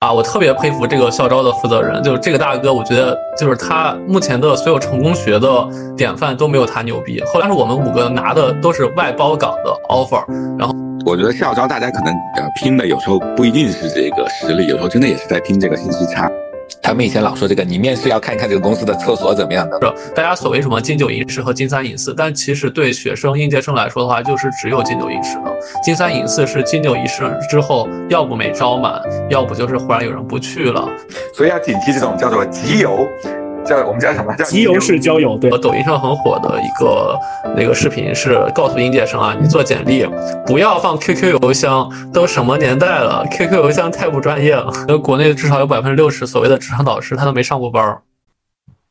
[0.00, 7.22] 啊，我特别佩服这个校招的负责人，就是这个大哥，我觉得就是他目前的所有成功学的典范都没有他牛逼。
[7.26, 10.24] 后来是我们五个拿的都是外包岗的 offer，
[10.58, 10.74] 然后
[11.04, 16.30] 我觉得校招大家可能呃拼的有时候不一定是这个实力，有时候真的也是在拼这个信息差。
[16.82, 19.94] 他们以前老说这个，你面试要看看这个公司的厕所怎么样的。
[20.14, 25.52] 大家所谓什么金九银十和金三银四，但其实对学生应届生来说的话，就是只有金九银十了。
[25.84, 30.88] 金三银四是金九银十之后，要不没招满，要不就是忽然有人不去了。
[31.34, 33.06] 所以要警惕这种叫做集邮。
[33.64, 34.34] 叫我们叫什么？
[34.36, 35.36] 叫集邮式交友。
[35.38, 37.18] 对，抖音上很火的一个
[37.56, 40.06] 那个视频是告诉应届生啊，你做简历
[40.46, 44.72] 不要放 QQ 邮箱，都什么年代了，QQ 邮箱太不专业了。
[44.88, 47.98] 那国内至少有百分之六十所谓的职场导师，他都没上过班。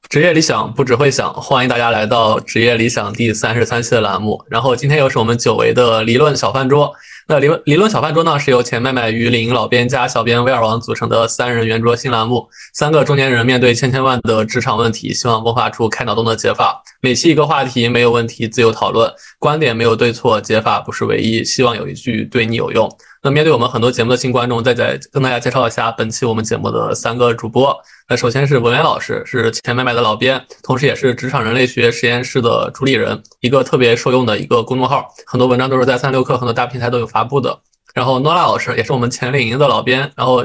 [0.08, 4.44] 职业理想不只会想，欢迎大家来到职业理想第三十三期的栏目。
[4.50, 6.92] 然后今天又是我们久违的理论小饭桌。
[7.32, 12.50] 那理论理论小饭桌呢，是由前麦麦鱼鳞老编加小编威尔王组成的三人圆桌新栏目。
[12.74, 16.82] 三个中年人面对千千万的职场问题，希望迸发出开脑洞的解法。
[17.02, 22.90] 每期一个话题，没有问题，自由讨论，观点没有对错，解法不是唯一，希望有一句对你有用。
[23.22, 27.80] 那面对我们很多节目的新观众，再再跟大家介绍一下本期我们节目的三个主播。
[28.12, 37.56] 那首先是文渊老师，是前麦麦的老编，同时也是职场人类学实验室的主理人，一个特别受用的一个公众号，很多文章都是在三六氪很多大平台都有发布的。
[37.94, 40.44] 然后诺拉老师也是我们前领营的老编，然后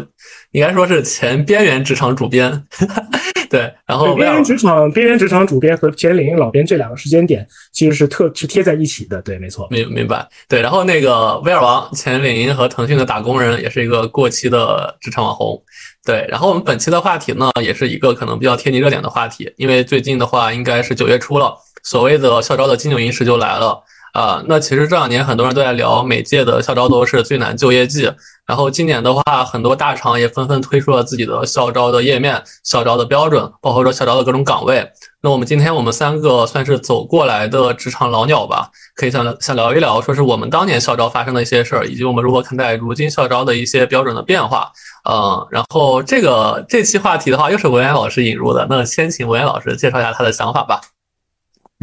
[0.51, 2.67] 应该说是前边缘职场主编。
[3.49, 9.23] 对，然后边缘职场边缘职场主编和前领英老编这两个时间点其实是特是贴在一起的。
[9.23, 10.27] 对，没错，明明白。
[10.49, 15.63] 对，然后那个威尔王前领营和腾讯的打工人，也是一个过期的职场网红。
[16.05, 23.83] 对，然后我们本期的话题呢，也是一个可能比较贴近热点的话题，因为最近的话应该是九月初了，所谓的校招的金九银十就来了。
[24.15, 28.09] 啊，那其实这两年很多人都在聊每届的校招都是最难就业季，
[28.47, 34.89] 然后今年的话，很多大厂也纷纷推出了自己的校招的页面、校招的标准，包括说校招的各种岗位。
[35.21, 44.71] 那我们今天我们三个算是走过来的职场老鸟吧，可以想想聊一聊，说是我们当年校招发生的一些事儿，以及我们如何看待如今校招的一些标准的变化。
[45.11, 50.81] 嗯，然后这个这期话题的话，又是文渊老师引入的，那先请文渊老师介绍一下他的想法吧。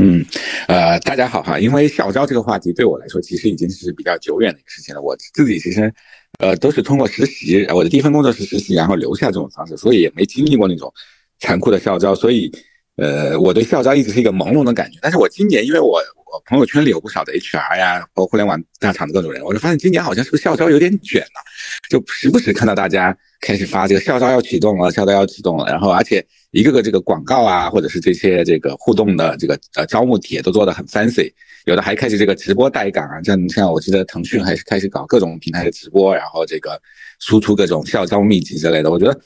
[0.03, 0.25] 嗯，
[0.67, 1.59] 呃，大家好哈。
[1.59, 5.01] 因为校招这个话题对我来说，其实已经是比较久远的一个事情了。
[5.01, 5.93] 我自己其实，
[6.39, 10.91] 呃，都是通过实习，我的第一份工作是实习，然后留下这种方式，所以也没经历过那种
[11.37, 12.15] 残酷的校招。
[12.15, 12.51] 所以，
[12.97, 14.99] 呃，我对校招一直是一个朦胧的感觉。
[15.01, 21.41] 但是我今年，因为我我朋友圈里有不少的 HR 呀，包括互联网大厂的各种人，我就发现今年好像是不是校招有点卷了，
[21.89, 26.25] 就时不时看到大家开始发这个校招要启动了，校招要启动了，然后而且。
[26.51, 31.31] 一个个这个广告啊，或者是这些这个互动的这个呃招募帖都做的很 fancy，
[31.63, 36.77] 有的还开始这个直播带岗啊，像像我记得腾讯还是开始搞各种平台的直播，然后这个
[37.21, 38.91] 输出各种校招秘籍之类的。
[38.91, 39.17] 我觉得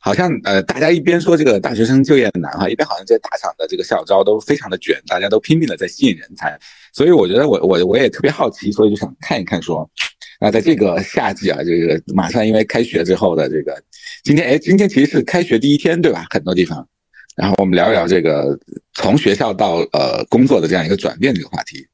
[0.00, 6.58] 好像呃大家一边说这个大学生就业难哈，一边好像这些大厂的这个校招都非常的卷，大家都拼命的在吸引人才。
[6.92, 9.88] 所以我觉得我我我也特别好奇，所以就想看一看说。
[10.42, 13.78] 那在这个夏季啊，这个马上因为开学之后的这个，
[14.24, 16.24] 今天哎，今天其实是开学第一天，对吧？
[16.30, 16.88] 很多地方，
[17.36, 18.58] 然后我们聊一聊这个
[18.94, 21.86] 从学校到呃工作的这样一个转变这个话题。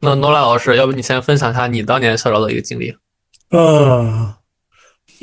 [0.00, 2.94] 那诺拉老师，要不你先分享一下你当年校招的一个经历？
[3.48, 4.36] 啊，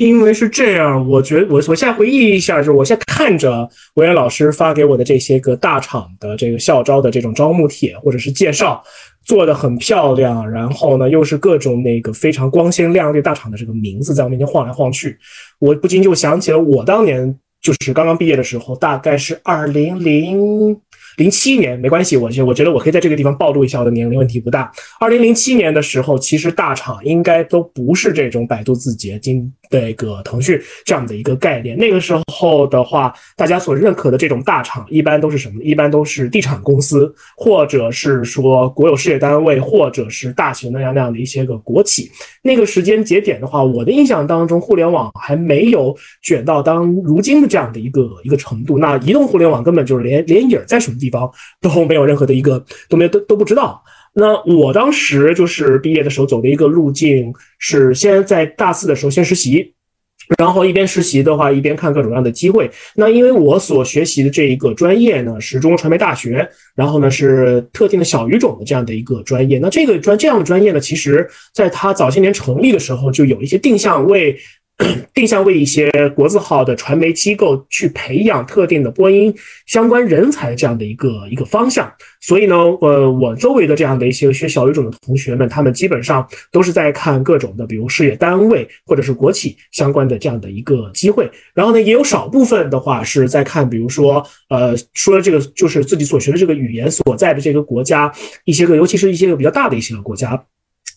[0.00, 8.82] 因为是这样，我觉得我我现在回忆一下，就是我现在看着文渊老师发给我的这些个大厂的这个校招的这种招募帖或者是介绍。
[9.22, 15.16] 做的很漂亮，然后呢，又是各种那个非常光鲜亮丽大厂的这个名字在我面前晃来晃去，
[15.58, 20.74] 我不禁就想起了我当年就是刚刚毕业的时候，大概是二零零
[21.18, 24.72] 零七年，没关系，我觉我觉得我可以在这个地方暴露一下我的年龄，问题不大。
[24.98, 31.76] 二零零七年的时候，其实大厂应该都不是这种百度字节、今那个腾讯这样的一个概念。
[31.78, 35.62] 那个时候的话，大家所认可的这种大厂，一般都是什么？
[35.62, 42.10] 一般都是地产公司，或者是说国有事业单位，或者是大型那样那样的一些个国企。
[42.42, 48.78] 那个时间节点的话，我的印象当中，互联网还没有卷到当如今的这样的一个一个程度。
[48.78, 51.30] 那移动互联网根本就是连连影在什么地方
[51.60, 53.80] 都没有任何的一个都没有都都不知道。
[54.12, 59.72] 那我当时就是毕业的时候走的一个路径是先在大四的时候先实习，
[60.38, 62.70] 然后一边实习的话一边看各种各样的机会。
[62.96, 69.58] 那因为我所学习的这一个专业呢是中国传媒大学，然后呢是特定的小语种的这样的一个专业。
[69.58, 74.36] 那这个专这样的专业呢，其实在它早些年成立的时候就有一些定向为。
[75.12, 79.34] 定向为一些国字号的传媒机构去培养特定的播音
[79.66, 81.92] 相关人才这样的一个一个方向。
[82.20, 91.30] 所以呢，呃，我周围的这样的一些学小语种的同学们，他们基本上都是在看各种的，比如事业单位或者是国企相关的这样的一个机会。
[91.54, 98.10] 然后呢，也有少部分的话是在看，比如说，呃，说这个就是自己所学的这个语言所在的这个国家
[98.44, 100.42] 一些个，尤其是一些个比较大的一些个国家，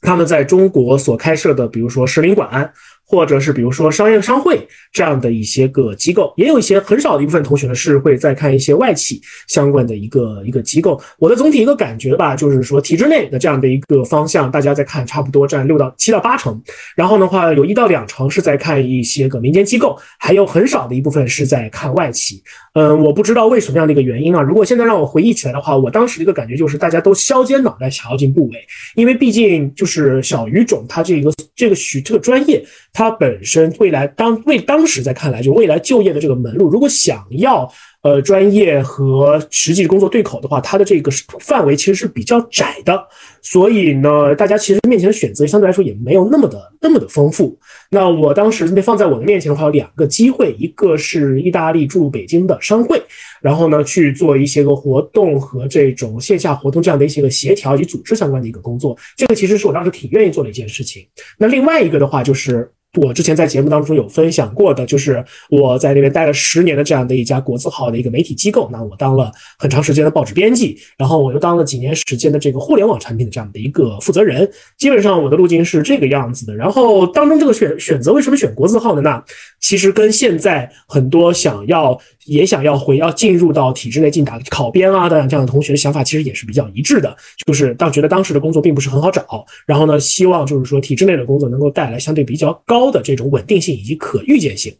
[0.01, 2.71] 他们在中国所开设的，比如说使领馆。
[3.13, 10.99] 或者是比如说商业商会这样的一些个机构，也有一些很少的一部分同学呢是会在看一些外企相关的一个一个机构。
[11.19, 16.59] 我的总体一个感觉吧，就是说体制内的这样的一个方向，大家在看差不多占六到七到八成，
[16.95, 22.41] 然后的话有一到两成是在看一些个民间机构，还有很少的一部分是在看外企。
[22.73, 24.41] 嗯，我不知道为什么样的一个原因啊。
[24.41, 28.57] 如果现在让我回忆起来的话，我当时的一个感觉就是大家都削尖脑袋想要进部委，
[28.95, 32.65] 因为毕竟就是小语种它这个这个学这个专业。
[32.95, 37.69] 它它本身未来当为当时在看来，就未来就业的这个门路，如果想要
[38.03, 43.07] 呃专业和实际工作对口的话，它的这个范围其实是比较窄的。
[43.41, 47.57] 所以呢，大家其实面前的选择相对来说也没有那么的那么的丰富。
[47.89, 53.01] 那我当时被放在我的面前的话，有两个机会，一个是意大利驻北京的商会，
[53.41, 58.97] 然后呢去做一些个活动和这种线下活动这样的一些个协调以及组织相关的一个工作。
[59.17, 61.05] 这个其实是我当时挺愿意做的一件事情。
[61.37, 62.69] 那另外一个的话就是。
[63.01, 68.67] 我之前在节目当中有分享过的，就是我在那边待了十年的这样的一家国字号的一个媒体机构。
[68.71, 74.51] 那我当了很长时间的报纸编辑，然后我又当了几年时间的这个互联网产品的这样的一个负责人。
[74.77, 76.55] 基本上我的路径是这个样子的。
[76.55, 79.21] 然后当中这个选选择为什么选国字号的呢？
[79.59, 87.15] 其实跟现在很多想要也想要回要进入到体制内进打考编啊的这样的同学的想法，其实也是比较一致的。
[87.45, 92.53] 就是当觉得当时的工作并不是很好找，然后呢，希望就是说体制内的工作能够带来相对比较。
[92.65, 94.73] 高的这种稳定性以及可预见性，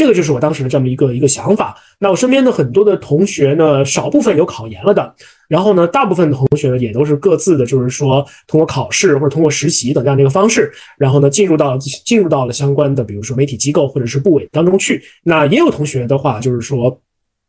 [0.00, 1.76] 这个就是我当时的这么一个一个想法。
[1.98, 5.14] 那我身边的很多的同学呢，少部分有考研了的，
[5.46, 15.02] 然后呢，大部分同学呢也都是各自的，就是说通过考试或者通过实习等这样的一个方式，然后呢进入到进入到了相关的，比如说媒体机构或者是部委当中去。
[15.22, 16.98] 那也有同学的话，就是说，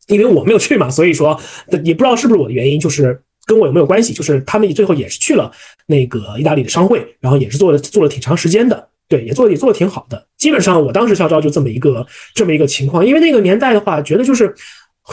[0.07, 1.39] 因为我没有去嘛，所以说
[1.85, 5.49] 也不知道是不是我的原因，就是跟我有没有关系，就是他们最后也是去了
[5.85, 8.89] 那个意大利的商会，然后也是做了做了挺长时间的。
[9.07, 10.27] 对，也做也做的挺好的。
[10.41, 12.03] 基本上，我当时校招就这么一个
[12.33, 13.05] 这么一个情况。
[13.05, 14.51] 因为那个年代的话，觉得就是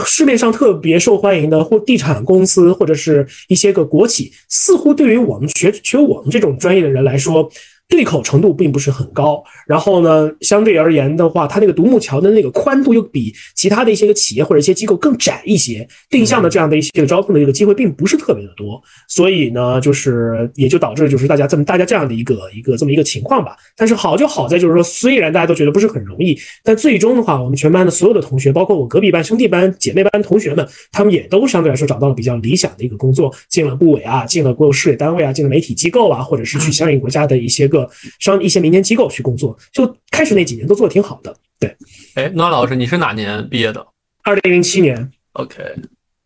[0.06, 7.48] 市面上特别受欢迎的或地产公司或者是一些个国企，似乎对于我们学学我们这种专业的人来说。
[7.88, 23.56] 对口程度并不是很高，然后呢，相对而言的话，它那个独木桥的那个宽度又比其他的一些个企业或者一些机构更窄一些，定向的这样的一些个招聘的一个机会并不是特别的多，所以呢，就是也就导致就是大家这么大家这样的一个一个这么一个情况吧。
[23.75, 37.77] 但是好就好在就是说，虽然大家都觉得不是很容易，但最终的话，我们全班的所有的同学，包括我隔壁班兄弟班、姐妹班同学们，他们也都相对来说找到了比较理想的一个工作，进了部委啊，进了国有事业单位啊，进了媒体机构啊，或者是去相应国家的一些个。
[38.19, 41.36] 上一些民间机构去工作，就开始那几年都做的挺好的。
[41.60, 41.76] 对，
[42.14, 43.84] 哎，诺老师，你是哪年毕业的？
[44.22, 45.10] 二零零七年。
[45.32, 45.56] OK，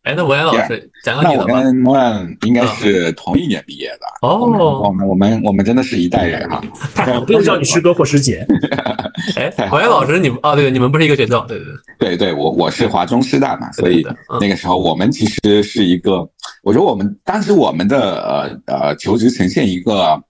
[0.03, 1.47] 哎，那文言老师讲讲你的吧。
[1.49, 4.29] 那我跟诺兰应该是同一年毕业的。
[4.29, 4.39] 哦，
[4.85, 6.63] 我们我们我们真的是一代人哈。
[6.95, 8.47] 太好，不用叫你师哥或师姐。
[9.37, 11.67] 哎，文言老师，你们哦，对，你们不是一个学校，对对
[11.99, 12.09] 对。
[12.11, 14.07] 对对，我我是华中师大嘛，所以
[14.41, 16.29] 那个时候我们其实是一个，
[16.63, 18.21] 我觉得我们当时我们的
[18.67, 20.23] 呃呃求职呈现一个。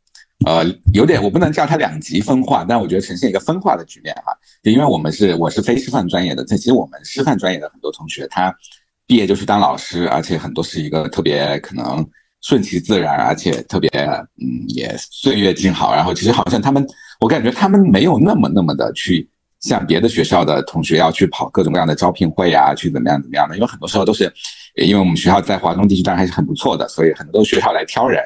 [0.45, 4.33] 呃，有点我不能叫它两极分化，但我觉得呈现一个分化的局面哈。
[4.63, 8.55] 就因为我们是我是非师范专业的，这其实我们师范专业的很多同学，他
[9.07, 12.05] 毕业就去当老师，而且很多是一个特别可能
[12.41, 13.89] 顺其自然，而且特别
[14.41, 15.95] 嗯也岁月静好。
[15.95, 16.87] 然后其实好像他们，
[17.21, 19.29] 我感觉他们没有那么那么的去
[19.61, 23.55] 像别的学校的同学要去跑各种各样的招聘会啊，去怎么样怎么样的。
[23.55, 24.33] 因为很多时候都是，
[24.77, 28.23] 因为我们学校在华东地区当然还是很不错的，所以很多学校来挑人。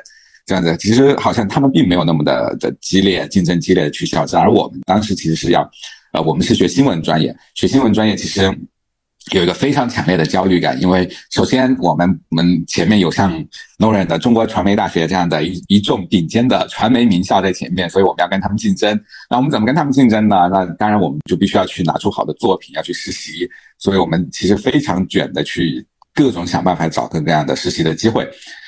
[0.46, 5.68] 这样子，其实好像他们并没有那么的的激烈，竞争激烈的去校招，而我们当时其实是要，
[6.12, 8.42] 呃，我们是学新闻专业，学新闻专业其实
[9.32, 13.44] 有一个非常强烈的焦虑感，因为首先我们我们前面有像
[13.78, 18.96] Noren 的中国传媒大学这样的一一众顶尖的传媒名校在前面，所以我们要跟他们竞争。
[19.28, 20.48] 那我们怎么跟他们竞争呢？
[20.52, 25.84] 那当然我们就必须要去拿出好的作品，要去实习，所以我们其实非常卷的去
[26.14, 28.24] 各种想办法找各种各样的实习的机会。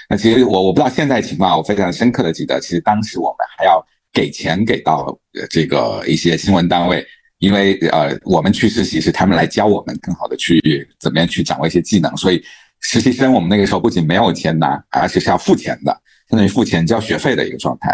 [0.09, 5.17] 那其实我我不知道现在情况，我非常深刻的记得，其实当时我们还要给钱给到
[5.51, 7.07] 这个一些新闻单位，
[7.39, 10.61] 因为呃我们去实习是他们来教我们更好的去
[10.99, 12.43] 怎么样去掌握一些技能，所以
[12.81, 15.93] 实习生我们那个时候不仅没有钱拿，而且是要付钱的，
[16.31, 17.91] 相当于付钱交学费的一个状态。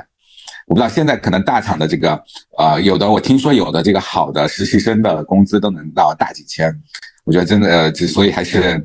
[0.66, 2.22] 我不知道现在可能大厂的这个
[2.56, 6.72] 呃，有的我听说有的这个好的实习生的工资都能到大几千，
[7.24, 8.82] 我觉得真的，呃，所以还是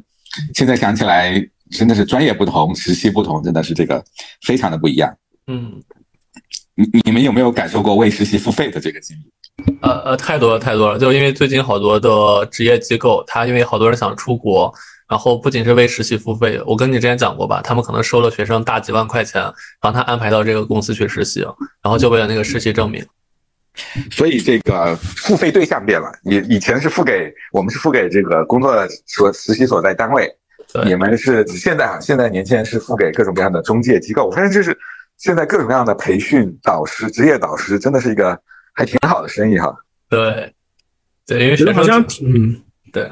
[0.56, 1.34] 现在想起来
[1.72, 4.04] 真的是专业不同，实习不同，真的是这个
[4.42, 5.14] 非常的不一样。
[5.48, 5.82] 嗯，
[6.76, 9.76] 你你们有没有感受过为实习付费的这个经历？
[9.82, 14.74] 呃呃，太多了太多了，就因为最近好多的职业机构，他因为好多人想出国。
[15.10, 19.44] 然后不仅是为实习付费，我跟你之前讲过吧，他们可能收了学生大几万块钱，
[19.82, 21.40] 帮他安排到这个公司去实习，
[21.82, 23.04] 然后就为了那个实习证明。
[24.12, 28.72] 所以这个付费对象变了，以以前是付给我们是付给这个工作
[29.08, 30.32] 所实习所在单位，
[30.86, 34.26] 你们是现在啊，现在年轻人是付给各种各样的中介机构。
[34.26, 34.78] 我发现就是
[35.18, 38.40] 现在各种各样的培训导师、职业导师，真的是一个
[38.74, 39.76] 还挺好的生意哈。
[40.08, 40.54] 对，
[41.26, 42.62] 对，因为学生嗯，
[42.94, 43.12] 对。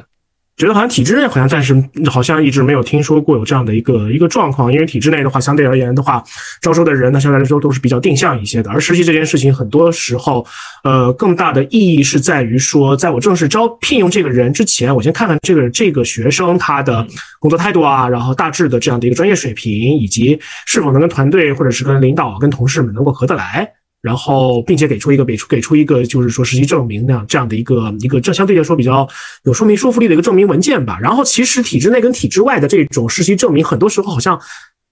[0.58, 1.72] 觉得好像体制内好像暂时
[2.10, 6.24] 好像一直没有听说过有这样的一个一个状况，因为体制内的话，相对而言的话，
[6.60, 8.72] 招收的人呢，相对来说都是比较定向一些的。
[8.72, 10.44] 而实习这件事情，很多时候，
[10.84, 17.06] 呃，更大的意义是在于说，在我正式招聘用这个人之前，我先看看这个这个学生他的
[17.40, 23.77] 工作态度啊，然后大致的这样的一个专业水平，以及是否能跟团队或者是跟领导、跟同事们能够合得来。
[24.02, 29.08] 然后，并且给出一个给出给出一个就是说实习证明那样这样的一个一个这相对来说比较
[29.44, 31.00] 有说明说服力的一个证明文件吧。
[31.02, 34.40] 然后，其实体制内跟体制外的这种实习证明，很多时候好像。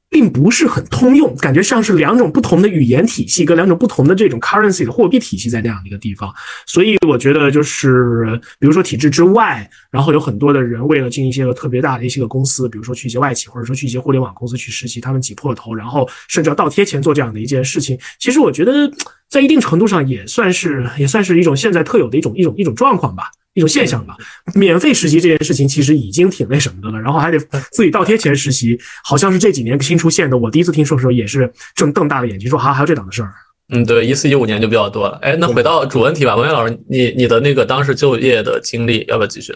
[0.10, 6.34] 并不是很通用，感觉像是两种不同的语言体系，跟两种不同的这种 currency 的货币体系在那样的一个地方。
[6.66, 17.98] 所以我觉得就是，比如说体制之外，然后有很多的人为了进一些个特别大的一些个公司，比如说去一些外企，或者说去一些互联网公司去实习，他们挤破了头，然后甚至要倒贴钱做这样的一件事情。
[18.20, 18.90] 其实我觉得
[19.30, 23.32] 在一定程度上也算是也算是一种现在特有的一种一种一种状况吧。
[23.56, 24.16] 一种现象吧，
[24.54, 27.40] 免费实习这件事情其实已经挺那什么的了，然后还得
[27.72, 30.38] 自己倒贴钱实习，好像是这几年新出现的。
[30.38, 33.34] 我第一次听说的时候也是正瞪大了眼睛说，哈还有这档子事儿。
[33.70, 35.18] 嗯，对，一四一五年就比较多了。
[35.24, 39.56] 哎，那回到主问题吧，文渊老师，你你的那个当时就业的经历要不要继续？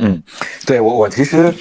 [0.00, 0.22] 嗯，
[0.64, 1.52] 对我我其实。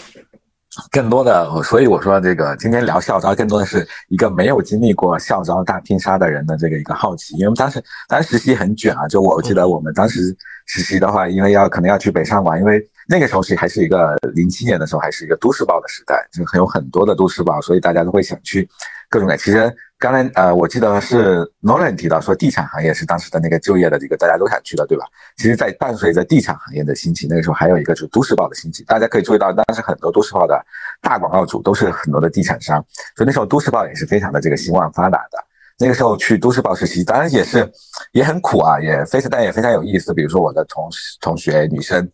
[0.91, 7.35] 更多的，所以我说这个今天聊校招，更多的是一个没有经历过校招大拼杀的人的这个一个好奇。
[7.37, 18.67] 因为当时当时实习很卷啊，就我记得我们当时实习的话，因为要可能要去北上广，因为那个时候是还是一个零七年的时候，还是一个都市报的时代，就是很有很多的都市报，所以大家都会想去
[19.09, 19.35] 各种的。
[19.37, 19.73] 其实。
[19.97, 25.05] 刚才呃，我记得是 Nolan 提到说，地产行业是当时的那个就业的这个大家都想去的，对吧？
[25.37, 28.83] 其实，在伴随着地产行业的兴起，那个时候还有一个就是都市报的兴起。
[28.83, 30.61] 大家可以注意到，当时很多都市报的
[31.01, 32.85] 大广告主都是很多的地产商，
[33.15, 35.37] 所以那时候都市报也是非常的这个兴旺发达的。
[35.79, 37.69] 那个时候去都市报实习，当然也是
[38.11, 40.13] 也很苦啊，也非常但也非常有意思。
[40.13, 40.89] 比如说我的同
[41.21, 42.05] 同学女生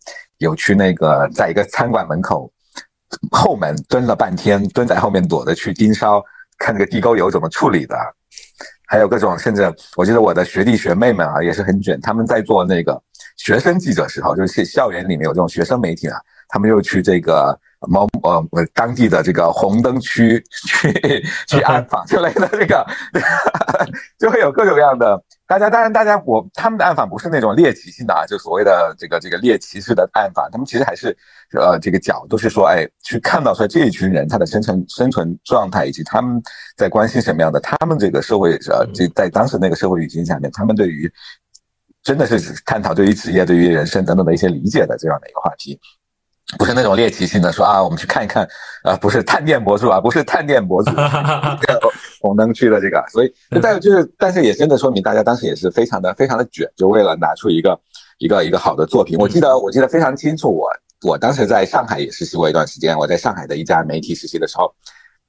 [0.42, 2.52] 有去那个在一个餐馆门口
[3.30, 6.22] 后门蹲了半天，蹲在后面躲着去盯梢。
[6.58, 7.96] 看那个地沟油怎么处理的，
[8.86, 13.02] 还有各种，甚至我记得我的学弟学妹们啊也是很卷，他们在做那个
[13.36, 16.16] 学生记者时候，就是校园里面有这种学生媒体啊，
[16.52, 17.58] 他们又去这个。
[17.88, 20.92] 某呃，当地的这个红灯区 去
[21.48, 22.86] 去暗访之类的，这个
[24.20, 25.20] 就会有各种各样的。
[25.48, 31.08] 大家当然，大家我他们的暗访不是那种猎奇性的啊，就所谓的这个这个猎奇式的暗访，他们其实还是
[31.58, 36.40] 呃这个角度是说，哎，去看到说这一群人他的生存生存状态，以及他们
[36.76, 41.12] 在关心什么样的，他们这个社会呃这在当时那个社会语境下面，他们对于
[42.04, 45.80] 真的是探讨对于职业、对于人生等等的一些理解的这样的一个话题。
[46.58, 48.46] 不是那种猎奇性的，说啊，我们去看一看，
[48.84, 50.90] 啊，不是探店博主啊，不是探店博主，
[52.20, 57.78] 红灯区的这个，所以，但就是，但是也真的说明大家当时也是非常的、非常的卷，就为了拿出一个
[58.18, 59.18] 一个一个好的作品。
[59.18, 60.68] 我记得，我记得非常清楚，我
[61.02, 64.72] 我当时在上海也实习过一段时间，我在上海的一家媒体实习的时候。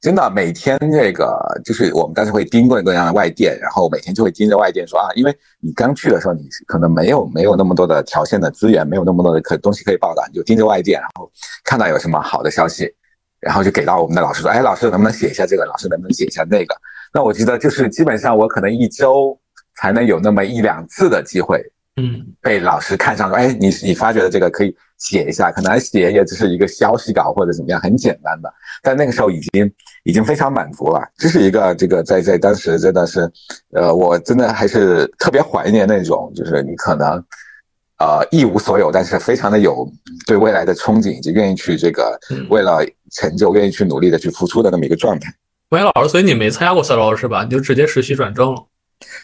[0.03, 11.31] 真的每天这个就是我们当时会盯各种各样的外电，然后每天就会盯着外电说啊，因为你刚去的时候你可能没有没有那么多的条线的资源，没有那么多的可东西可以报道，你就盯着外电，然后
[11.63, 12.93] 看到有什么好的消息，
[13.39, 15.63] 然后就给到我们的老师说，哎，老师能不能写一下这个？
[15.65, 16.75] 老师能不能写一下那个？
[17.13, 19.39] 那我记得就是基本上我可能一周
[19.77, 21.63] 才能有那么一两次的机会，
[21.95, 24.75] 嗯，被老师看上说，哎，你你发觉的这个可以。
[24.99, 28.53] 写一下，可能写也只是一个消息稿或者怎么样，很简单的。
[28.81, 29.69] 但那个时候已经
[30.03, 31.01] 已经非常满足了。
[31.17, 33.31] 这是一个这个在在当时真的是，
[33.71, 37.11] 呃，我真的还是特别怀念那种，就是你可能，
[37.99, 39.89] 呃，一无所有，但是非常的有
[40.27, 42.19] 对未来的憧憬，以及愿意去这个
[42.49, 45.33] 为了成就，愿意去努力的去付出的那么一个状态。
[45.69, 47.43] 喂，老师，所以你没参加过校招是吧？
[47.43, 48.65] 你就直接实习转正了？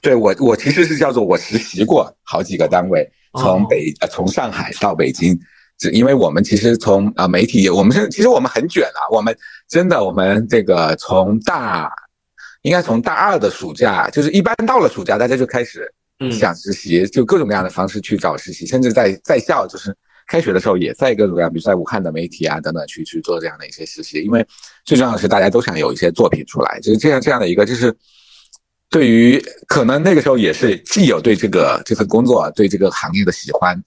[0.02, 3.10] 对我，我其实是叫做我实习过好几个单位，
[3.40, 5.40] 从北呃从上海到北京。
[5.80, 9.36] 是因为我们其实从啊媒体，我们是其实我们很卷啊，我们
[9.68, 11.90] 真的我们这个从大
[12.64, 15.90] 应该从大二的暑假，就是一般到了暑假，大家就开始
[16.32, 19.96] 想实习，就各种各样的方式去找实习，甚至在在校，就是
[20.28, 24.46] 开学的时候也在各种各样，比如在武汉的媒体啊等等去去做这样的一些实习，因为
[24.84, 27.96] 最重要的是大家都想有一些作品出来，就是这样这样的一个，就是
[28.90, 33.82] 对于可能那个时候也是既有对这个这份工作对这个行业的喜欢，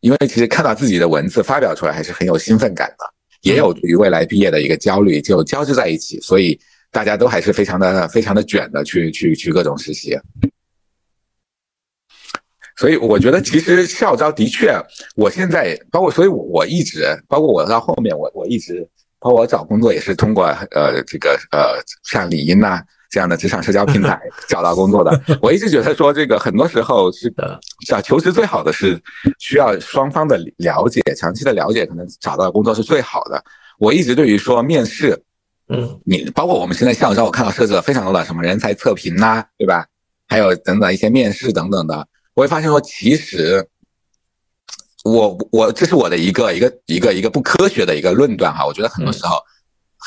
[0.00, 3.04] 因为其实看到自己的文字发表出来还是很有兴奋感的，
[3.42, 6.58] 也有对于未来毕业的一个焦虑，就交织在一起，所以。
[6.92, 10.18] 大家都还是非常的、非常的卷的，去去去各种实习。
[12.76, 14.74] 所以我觉得，其实校招的确，
[15.14, 18.84] 我现在包括，所以我一直包括我到后面，我我一直
[19.20, 25.20] 包括我找工作也是通过呃这个呃像李英呐这样的职场社交平台 找到工作的。
[25.42, 27.32] 我一直觉得说，这个很多时候是
[27.86, 28.98] 找求职最好的是
[29.38, 33.44] 需要双方的了解，长期的了解，可能找到工作是最好的。
[33.78, 35.22] 我一直对于说面试。
[35.72, 39.86] 嗯，你包括我们现在校招，我看到设置了非常多的什么人才测评呐，对吧？
[40.26, 43.64] 还有等等一些面试等等的，我会发现说，其实
[45.04, 48.66] 我我这是我的一个一个一个一个不科学的一个论断哈。
[48.66, 49.36] 我觉得很多时候，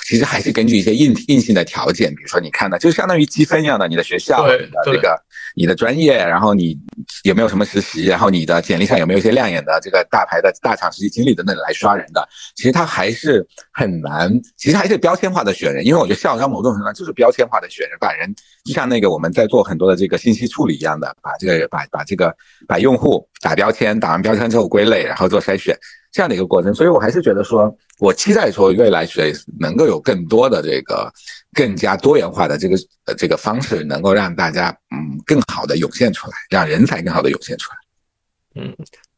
[0.07, 5.21] 其实还是根据一些硬硬性的条件，比如说你看的，就相当于积分一样的，你的学校你的这个。
[5.55, 6.75] 你的专业，然后你
[7.25, 12.27] 有没有什么实习，然后你的简历上有没有一些亮眼的这个大牌的大厂实习经历等等来刷人的？
[12.55, 18.33] 其实它还是很难，其实还是标签化的选人，因为我觉得校招某种程度上就是标签化的选人，把人
[18.65, 22.35] 就像那个我们在做很多的这个信息处理一样的，把这个把把这个
[22.67, 25.77] 把用户打标签，打完标签之后归类，然后做筛选
[26.13, 26.73] 这样的一个过程。
[26.73, 31.11] 所以我还是觉得说，我期待说未来学能够有更多的这个。
[31.55, 32.75] 更加多元化的这个
[33.15, 37.77] 这个方式，能够让大家嗯更好的涌现出来，让人才更好的涌现出来。
[38.63, 38.75] 嗯，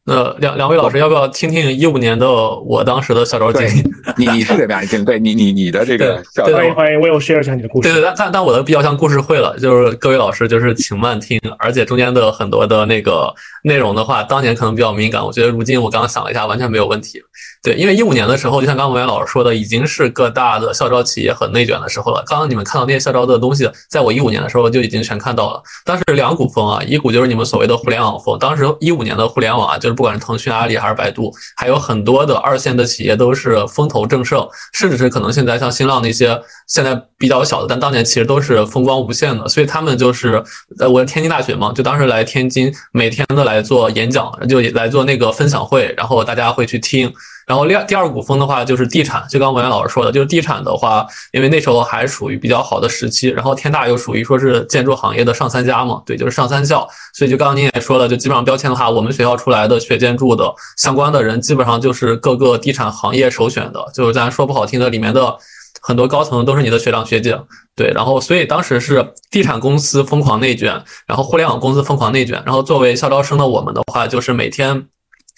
[0.08, 3.82] 那两两位老师要不要听听一五年的我当时的校招经历？
[4.16, 5.04] 你你是怎么样经历？
[5.04, 7.88] 对你你你的这个校招，欢迎欢迎，我有 share 一下你的故事。
[7.88, 13.34] 对对，但但我的比较像故事会了，就是各位老师就是请慢听，而且中间的很多的那个
[13.64, 17.20] 内容的话，当年可能比较敏感，我觉得如今我刚刚想了一下，完全没有问题。
[17.66, 22.22] 对，因为一五年的时候，就像刚刚文渊老师说的，已经是各大的校招企业很内卷的时候了。
[22.24, 25.60] 刚刚你们看到那些校招的东西，在我一五年的时候就已经全看到了。
[25.84, 28.38] 当时两股风啊，一股就是你们所谓的互联网风。
[28.38, 39.48] 当时一五年的互联网啊，就是不管是腾讯、阿里还是百度，还有很多的二线的企业都是风头正盛，甚至是可能现在像新浪那些现在比较小的，但当年其实都是风光无限的。
[39.48, 40.40] 所以他们就是
[40.78, 47.12] 呃我天津大学嘛，就当时来天津，每天都来做演讲，就来做那个分享会，然后大家会去听。
[47.46, 65.36] 然后第二第二股风的话就是地产，就刚文渊老师说的，就是地产的话，因为那时候还属于比较好的时期，然后天大又属于说是建筑行业的上三家嘛，对，就是上三校，所以就刚刚您也说了，就基本上标签的话，我们学校出来的学建筑的相关的人，基本上就是各个地产行业首选的，就是咱说不好听的，里面的
[65.80, 67.40] 很多高层都是你的学长学姐，
[67.76, 74.88] 对，然后所以当时是地产公司疯狂内卷，然后互联网公司疯狂内卷，然后作为校招生的我们的话，就是每天。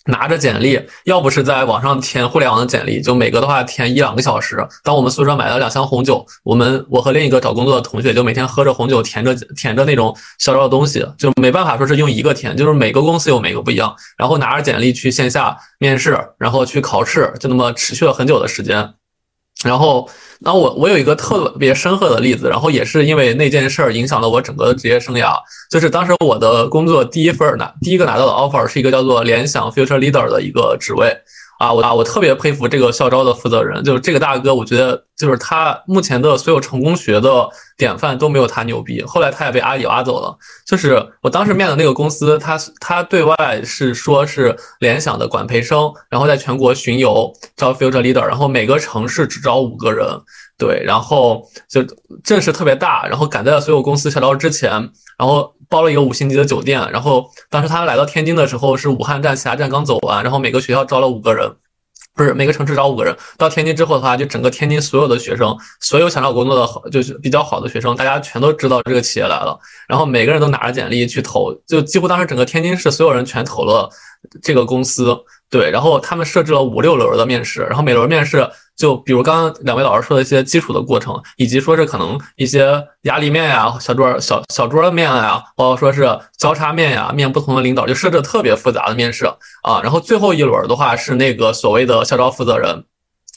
[0.06, 4.66] 拿着简历，要不是在网上填互联网的简历，就每个的话填一两个小时。
[4.82, 13.94] 当我们宿舍买了两箱红酒，我们我和另一个找工作的同学就每天喝着红酒，填着填着那种小招的东西，就没办法说是用一个填，就是每个公司有每个不一样。
[14.16, 18.94] 然后拿着简历去线下面试，然后去考试，就那么持续了很久的时间。
[19.64, 20.08] 然后。
[20.40, 25.34] 那我我有一个特别深刻的例子，然后也是因为那件事儿影响了我整个的职业生涯。
[25.68, 31.12] 就是当时我的工作第一份拿第一个拿到的 offer 是一个叫做联想 Future Leader 的一个职位。
[31.58, 39.02] 啊，我啊，我特别佩服这个校招的负责人，就是这个大哥，我觉得就是他目前的所有成功学的典范都没有他牛逼。
[39.02, 40.36] 后来他也被阿里挖走了。
[40.64, 50.06] 就是我当时面的那个公司，他他对外是说是联想的管培生，然后在全国巡游招 future leader，然后每个城市只招五个人，
[50.58, 51.82] 对，然后就
[52.22, 54.70] 阵势特别大，然后赶在所有公司校招之前，
[55.16, 55.54] 然后。
[55.70, 61.46] 包了一个五星级的酒店，然后当时他来到天津的时候是武汉站、其他站刚走完，然后每个学校招了五个人，
[62.14, 63.14] 不是每个城市招五个人。
[63.36, 73.90] 到天津之后的话，就整个天津所有的学生，所有想找工作的就是比较好的学生，大家全都知道这个企业来了，然后每个人都拿着简历去投，就几乎当时整个天津市所有人全投了
[74.42, 75.14] 这个公司。
[75.50, 78.48] 对，然后他们设置了五六轮的面试，然后每轮面试。
[78.76, 89.26] 就比如刚刚两位老师说的一些基础的过程，以及说是可能一些压力面呀、小桌小小桌的面呀，包括说是交叉面呀，面不同的领导，就设置特别复杂的面试
[89.64, 89.80] 啊。
[89.82, 92.84] 然后最后一轮的话是那个所谓的校招负责人。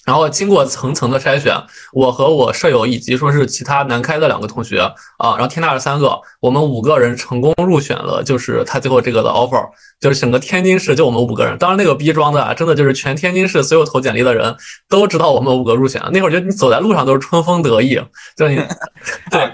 [0.05, 1.55] 然后经过层层的筛选，
[1.93, 4.79] 我和我舍友以及说是其他南开的两个同学
[5.17, 11.57] 啊，然后天大的三个，我们五个人成功入选了，就是他最后这个的 offer，就是整个天津市就我们五个人。
[11.57, 14.55] 当然那个逼装的啊，真的就是全天津市所有投简历的人
[14.89, 16.01] 都知道我们五个入选。
[16.11, 18.01] 那会儿就你走在路上都是春风得意，
[18.35, 18.55] 就你
[19.29, 19.51] 对。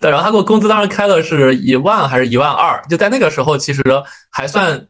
[0.00, 3.82] 对，然后他给我工资当时开的是一万还是一万二，就在那个时候其实
[4.30, 4.86] 还算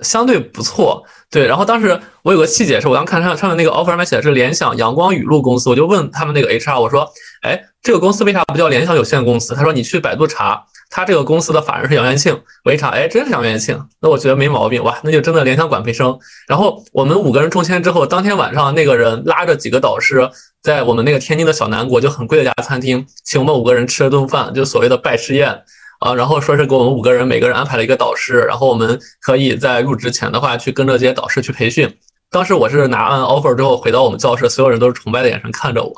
[0.00, 1.04] 相对不错。
[1.30, 7.08] 对，然后当时我有个细节是，我刚看上上面那个 offer 上面写的是联想阳光雨露公司，我就问他们那个 HR，我说，
[7.42, 9.54] 哎，这个公司为啥不叫联想有限公司？
[9.54, 10.64] 他说你去百度查。
[10.88, 16.16] 他这个公司的法人是杨元庆，我一查，哎，真是杨元庆，那我觉得没毛病，哇，那就真的联想管培生。
[16.46, 20.30] 然后我们五个人中签之后，当天晚上那个人拉着几个导师，
[20.62, 25.60] 在我们那个天津的小南国就很贵的一家餐厅，请我们五个人吃了顿饭，就所谓的拜师宴
[26.00, 26.14] 啊。
[26.14, 31.92] 然后说是给我们五个人每个人安排了一个导师，然后我们可以在入职前的话去跟着这些导师去培训。
[32.30, 35.92] 当时我是拿完 offer 之后回到我们教室，所有人都是崇拜的眼神看着我。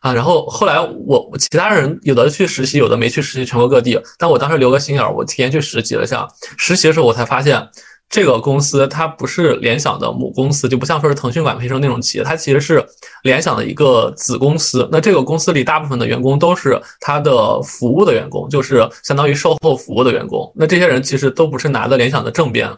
[0.00, 4.00] 啊，然后后来我其他人有的去实习，有的没去实习，全国各地。
[4.18, 6.26] 但我当时留个心眼儿，我提前去实习了一下。
[6.56, 7.68] 实习的时候，我才发现
[8.12, 12.84] 这个公司它不是联想的母公司，就不像说是腾讯管培生那种企业，它其实是
[13.22, 14.86] 联想的一个子公司。
[14.92, 20.52] 那这个公司里大部分的员工都是它的服务的员工，就是相当于售后服务的员工。
[20.54, 22.70] 那这些人其实都不是拿的联想的正编。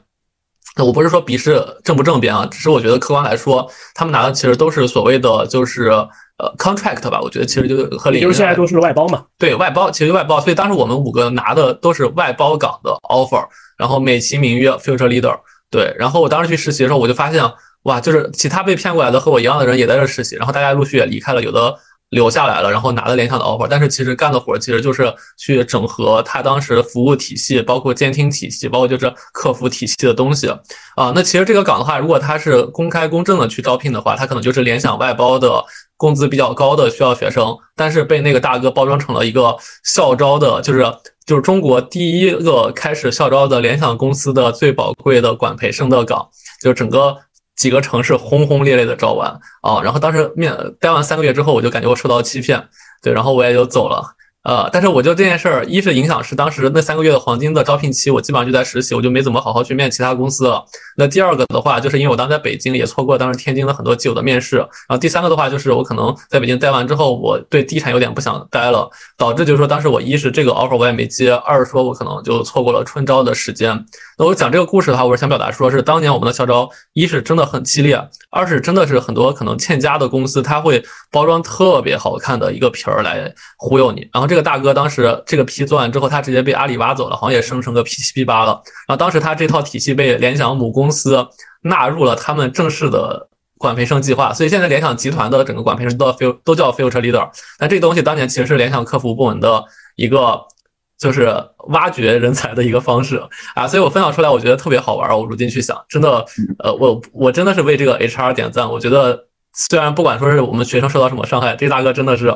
[0.77, 5.91] 那我不是说鄙视正不正编啊，只是我觉得客观来说，他们拿的其实都是所谓的就是。
[6.39, 9.25] 呃，contract 吧，我觉得其实就和领，就是现在都是外包嘛。
[9.39, 13.47] 对外包，其实外包，所以当时我们五个拿的都是外包岗的 offer，
[13.79, 15.39] 然后美其名曰 future leader。
[15.71, 17.43] 对，然后我当时去实习的时候，我就发现，
[17.85, 21.77] 哇，就是其他被骗过来的和我一样的人也在这实习，然后大家陆续也离开了，有的。
[22.11, 30.49] 留下来了，然后拿了联想的 offer，但是其实干的活其实就是去整合他当时服务体系，包括监听体系，包括就是客服体系的东西
[30.95, 31.13] 啊。
[31.15, 35.65] 那其实这个岗的话，如果他是公开公正的去招聘的话，他可能就是联想外包的
[35.97, 40.85] 工资比较高的需要学生，但是被那个大哥包装成了一个校招的，就是
[41.27, 46.29] 就是中国第一个开始校招的联想公司的最宝贵的管培生的岗，
[46.63, 47.17] 就整个。
[47.57, 49.31] 几个城市轰轰烈烈的招完
[49.63, 52.69] 啊，然后当时面待完三个月之后，我就感觉我受到欺骗，
[53.03, 54.03] 对，然后我也就走了。
[54.45, 60.63] 呃，但是我就这件事儿，一是影响是当时那三个月的黄金的招聘期，我基本上就在实习，我就没怎么好好去面其他公司了。
[60.99, 64.59] 那第二个的话，就是因为我当时在北京也错过当时天津的很多基友的面试。
[64.59, 68.87] 然后第三个的话，就是我可能在北京待完之后，我对地产有点不想待了，
[69.17, 73.83] 导致就是说当时我一是这个 offer 我也没接，二是说我可能就错过了春招的时间。
[74.17, 78.01] 那我讲这个故事的话，我是想表达说是当年我们的校招，一是真的很激烈，
[78.31, 88.53] 二是真的是很多可能欠家的公司，他会包装特别好看的一个皮儿来忽悠你，然后这个大哥当时这个批做完之后，他直接被阿里挖走了，好像也生成个 P 七 P 八了。
[88.87, 91.27] 然后当时他这套体系被联想母公司
[91.63, 97.29] 纳入了他们正式的管培生计划，所以现在联想集团的整个管培生都叫都叫 Future Leader。
[97.59, 99.65] 但这东西当年其实是联想客服部门的
[99.97, 100.41] 一个
[101.05, 101.31] 就是
[101.69, 103.23] 挖掘人才的一个方式
[103.55, 105.11] 啊，所以我分享出来，我觉得特别好玩。
[105.15, 106.25] 我如今去想，真的，
[106.59, 108.67] 呃，我我真的是为这个 HR 点赞。
[108.71, 112.35] 我觉得虽然不管说是我们学生受到什么伤害，这大哥真的是。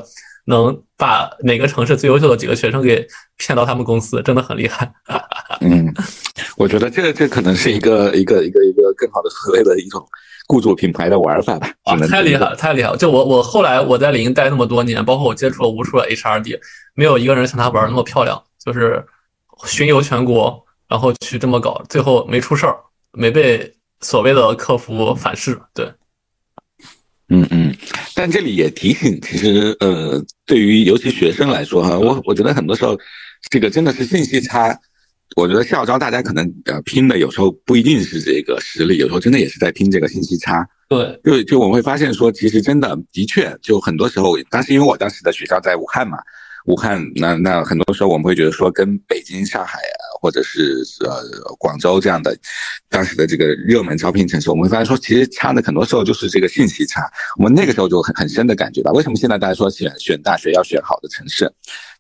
[0.51, 4.91] 能把每个城市最优秀的几个学生给骗到他们公司，真的很厉害。
[5.61, 5.93] 嗯，
[6.57, 10.03] 我觉得这这可能是一个一个一个一个更好的所谓的一种
[10.47, 11.71] 雇主品牌的玩法吧。
[11.85, 12.97] 啊，太厉害了，太厉害了！
[12.97, 16.59] 就我我后来我在领英待那么多年，包括我接触了无数的 HRD，
[16.95, 19.03] 没有一个人像他玩那么漂亮，就是
[19.65, 22.77] 巡游全国，然后去这么搞，最后没出事儿，
[23.13, 25.59] 没被所谓的客服反噬。
[25.73, 25.91] 对。
[27.31, 27.75] 嗯嗯，
[28.15, 32.95] 但这里也提醒，其实呃，对于尤其学生来说哈，我我觉得很多时候，
[33.51, 34.79] 这个真的是信息差。
[35.37, 40.67] 我觉得校招大家可能呃拼的有时候不一定是这个实力，有时候真的也是在拼这个信息差。
[40.89, 46.19] 对，就就我们会发现说，其实真的的确，就很多时候，当时因为我当时的学校在武汉嘛。
[46.69, 51.25] 武汉，那那很多时候我们会觉得说，跟北京、上海啊，或者是呃
[51.59, 52.37] 广州这样的
[52.91, 57.01] 当时的这个热门招聘城市，我们会发现说，其实差的很多时候就是这个信息差。
[57.39, 61.51] 我们那个时候就很很深的感觉到，为什么现在大家说选选大学要选好的城市？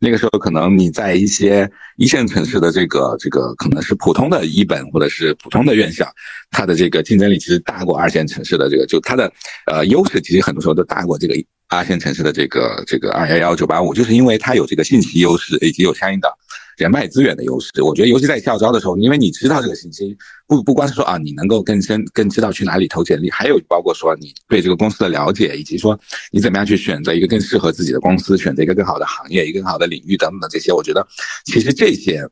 [0.00, 6.06] 那个时候可能你在一些一线城市的这个这个可能是普通的一本或者是普通的院校，
[6.50, 9.32] 它的这个竞争力其实大过二线城市的这个，就它的
[9.66, 11.34] 呃优势其实很多时候都大过这个。
[11.68, 16.28] 二线城市的这个这个二幺幺九八五，就是因为它有这个信息优势，以及有相应的
[16.76, 17.70] 人脉资源的优势。
[17.82, 25.98] 我觉得，尤其在校招的时候，因为你知道这个信息，不不光是说啊，你能够更深更知道去哪里投简历，还有包括说你对这个公司的了解，以及说
[26.30, 31.06] 你怎么样去选择一个更适合自己的公司，选择一个更好的行业，一个更好的领域等等的这些，我觉得
[31.44, 32.28] 其实这些。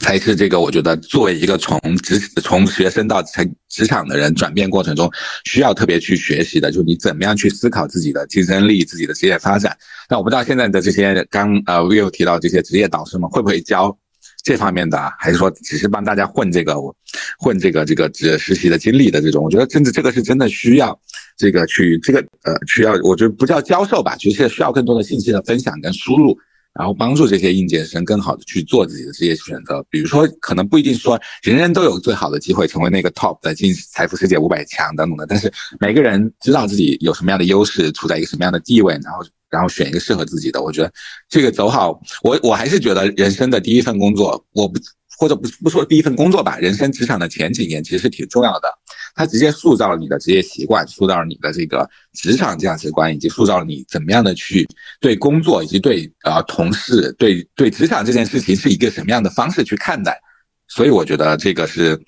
[0.00, 5.10] 才是这个，我觉得作为一个从职从学生到成职场的人转变过程中，
[5.44, 9.76] 需要特别去学习的，就是你怎么样去思考自己的竞争力、自己的职业发展。
[10.08, 13.94] 那我不知道现在的这些刚呃 Will 提到这些职业导师们会不会教
[14.42, 16.76] 这方面的，还是说只是帮大家混这个
[17.38, 19.44] 混这个这个职实习的经历的这种？
[19.44, 20.98] 我觉得真的这个是真的需要
[21.36, 26.38] 这个去这个呃需要，我觉得不叫教授吧，就是需要更多的信息的分享跟输入。
[26.78, 29.84] 然后帮助这些应届生更好的去做自己的职业选择。
[29.88, 40.62] 比如说，可能不一定说人人都有最好的机会成为那个 top 的进财富世界五百强等等的，但是每个人知道自己有什么样的优势，处在一个什么样的地位，然后然后选一个适合自己的。
[40.62, 40.92] 我觉得
[41.28, 44.78] 这个走好，我我还是觉得人生的第一份工作，我不
[45.18, 48.68] 或者不不说第一份工作吧，人生职场的前几年其实是挺重要的。
[49.16, 54.68] 它直接塑造了你的职业习惯，塑造了你的这个职场价值观，以及塑造了你怎么样的去
[55.00, 60.20] 对工作以及对呃同事、对对职场这件事情是一个什么样的方式去看待。
[60.68, 61.98] 所以我觉得这个是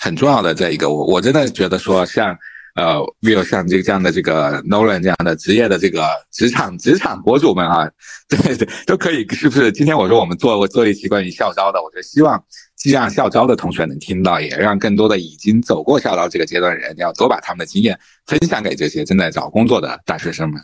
[0.00, 0.52] 很重要的。
[0.54, 2.36] 这一个，我我真的觉得说，像
[2.74, 7.88] 呃，Will 像这这样的这个 Nolan 这样的职业的这个职场职场博主们啊，
[8.28, 9.70] 对 对，都可以是不是？
[9.70, 12.42] 今天我说我们做做一期关于校招的，我觉得希望。
[12.90, 20.60] 让校招的同学能听到，也让更多的已经走过校招这个阶段的人，要多把他们的经验分享给这些正在找工作的大学生们。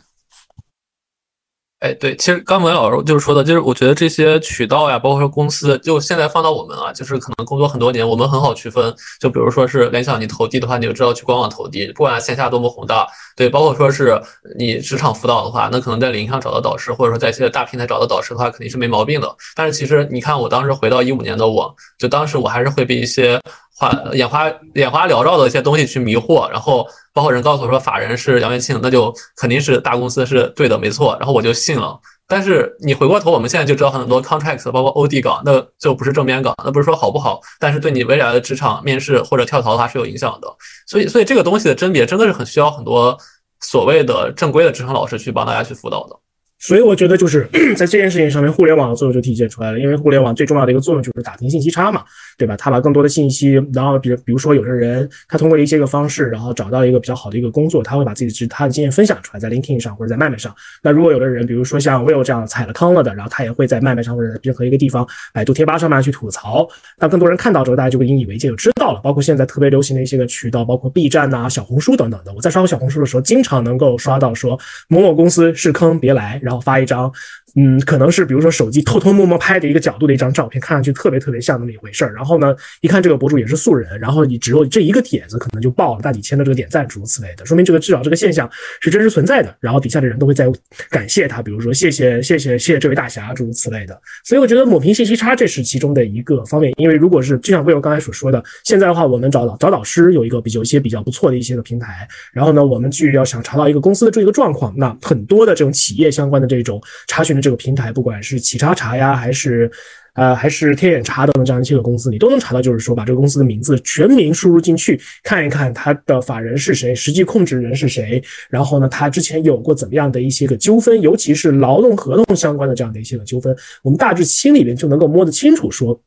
[1.83, 8.95] 哎，对，其实刚文老师就是说的，就是我觉得这些渠道呀，包括说公司，就现在放到我们啊，就是可能工作很多年，我们很好区分。
[9.19, 13.05] 就比如说是联想，你投递的话，你就知道去官网投递，不管线下多么宏大。
[13.35, 14.17] 对，包括说是
[14.57, 19.35] 你职场辅导的话，那可能在领英上找到导师，或者说在一些大平台找到导师的话，肯定是没毛病的。
[19.53, 23.37] 但是其实你看，我当时回到一五年的我，就当时我还是会被一些
[23.75, 31.99] 花眼花眼花缭绕的一些东西去迷惑，然后包括人告诉我说法人是杨元庆，那就肯定是大公司是对的，没错，然后我就信了。
[32.25, 40.47] 但是你回过头，我们现在就知道很多 contracts，包括 OD 岗，那就不是正编岗，那不是说好不好，但是对你未来的职场面试或者跳槽的话是有影响的。
[40.87, 43.15] 所以，所以这个东西的甄别真的是很需要很多
[43.59, 46.15] 所谓的正规的职场老师去帮大家去辅导的。
[46.59, 49.79] 所以我觉得就是 在这件事情上面，互联网的作用就体现出来了。
[49.79, 52.05] 因为互联网最重要的一个作用就是打听信息差嘛，
[52.37, 52.55] 对吧？
[52.57, 60.53] 他把更多的信息，然后比如比如说有的人他通过一些个方式，然后找到一个比较好的一个工作，他会把自己的他的经验分享出来，在 LinkedIn 上或者在麦麦上。
[60.81, 66.67] 那如果有的人，比如说像 Will 这样踩了坑了的，然后他也会在麦麦上或者任何一个地方，百度贴吧上面去吐槽。
[66.97, 68.99] 那更多人看到之后，大家就会引以为戒，就知道了。
[69.03, 72.33] 包括现在特别流行的一些个渠道，包括 B 站呐、小红书等等的。
[72.33, 77.11] 我在刷小红书的时候，经常能够刷到说某某公司是坑，别来，然后发一张。
[77.55, 82.11] 嗯，可能是比如说手机偷偷摸摸拍的一个角度的一张照片，看上去特别特别像那么一回事儿。
[82.13, 88.49] 然后呢，一看这个博主也是素人，然后你只有这一个帖子，可能就爆了大几千的这个点赞，诸如此类的，说明这个至少这个现象
[88.81, 89.55] 是真实存在的。
[89.59, 90.51] 然后底下的人都会在
[90.89, 94.01] 感谢他，比如说谢谢谢谢谢谢这位大侠，诸如此类的。
[94.23, 96.73] 所以我觉得抹平信息差这是其中的一个方面。
[96.77, 109.69] 因为如果是就像魏友刚才所说的，现在的话我们找导找导师有一个比较一些比较不错的一些个平台，然后呢，我们去要想查到一个公司的这个状况，那很多的这种企业相关的这种查询的这个平台，不管是企查查呀，还是，
[110.13, 126.01] 呃，还是天眼查等等这样一些个公司，你都能查到，就是说把这个公司的名字全名输入进去，看一看它的法人是谁，实际控制人是谁，然后呢，他之前有过怎么样的一些个纠纷，尤其是劳动合同相关的这样的一些个纠纷，我们大致心里面就能够摸得清楚，说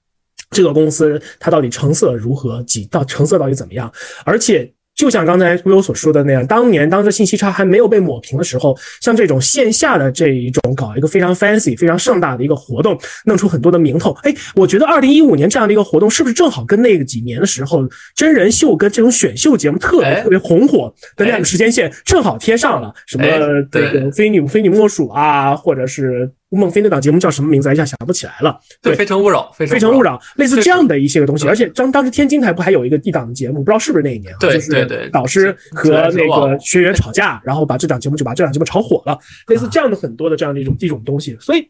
[0.51, 3.93] 这个公司它到底成色如何，几到成色到底怎么样，
[4.25, 4.73] 而且。
[4.97, 14.17] 就像刚才 Will 所说的那样，当年当这信息差还没有被抹平的时候，像这种线下的这一种搞一个非常 fancy、非常盛大的一个活动，弄出很多的名头。
[14.23, 22.95] 哎，我觉得二零一五年这样的一个活动，是不是正好跟那个几年的时候真人秀跟这种选秀节目特别特别红火的那个时间线正好贴上了？
[23.07, 23.27] 什么
[23.71, 26.31] 这个非你非你莫属啊，或者是。
[26.51, 27.73] 孟非那档节目叫什么名字？
[27.73, 28.59] 一下想不起来了。
[28.81, 31.49] 对，非诚勿扰，非诚勿扰，类似这样的一些个东西。
[31.49, 33.57] 而且当当时天津台不还有一个一档的节目？
[33.63, 34.33] 不知道是不是那一年？
[34.39, 39.19] 对对对，导师和那个学员吵架，然后把这档节目就把这档节目炒火了。
[39.49, 41.37] 类似这样的很多的这样的一种一种东西。
[41.41, 41.69] 所以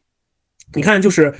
[0.74, 1.34] 你看，就是。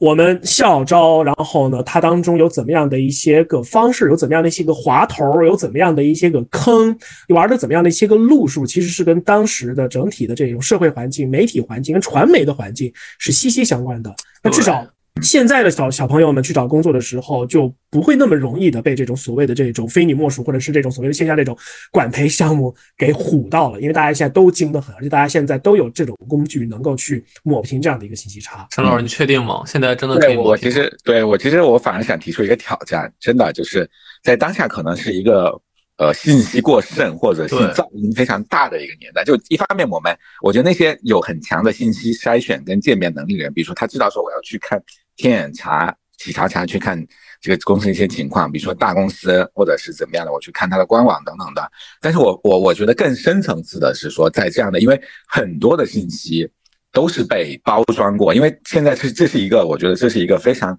[0.00, 14.10] 我们校招，然后呢，它当中有怎么样的一些个方式，有怎么样的一些个滑头，有怎么样的一些个坑，玩的怎么样的一些个路数，其实是跟当时的整体的这种社会环境、媒体环境跟传媒的环境是息息相关的。
[14.42, 14.86] 那至少。
[15.22, 21.56] 现在的小小朋友们去找工作的时候，就不会那么容易的被这种所谓的这种非你莫属，或者是这种所谓的线下这种
[21.90, 23.80] 管培项目给唬到了。
[23.80, 28.66] 因为大家现在都精得很，而且大家现在都有这种工具能够去抹平这样的一个信息差。
[28.70, 29.62] 陈老师，你确定吗？
[29.66, 30.36] 现在真的可以？
[30.36, 33.88] 我其实对我其实我反而想提出一个挑战，真的就是
[34.22, 35.60] 在当下可能是一个。
[36.00, 44.82] 呃，信息过剩或者是噪音非常大的一个年代，就一方面我们，我觉得那些有很强的信息筛选跟鉴别能力的人，比如说他知道说我要去看
[45.20, 46.98] 天眼查、企查查去看
[47.40, 51.70] 这个公司一些情况，比如说大公司或者是怎么样的，我去看它的官网等等的。
[52.00, 56.48] 但是我我我觉得更深层次的是说，在这样的，因为很多的信息
[56.92, 60.78] 都是被包装过，因为现在是这是一个，我觉得这是一个非常。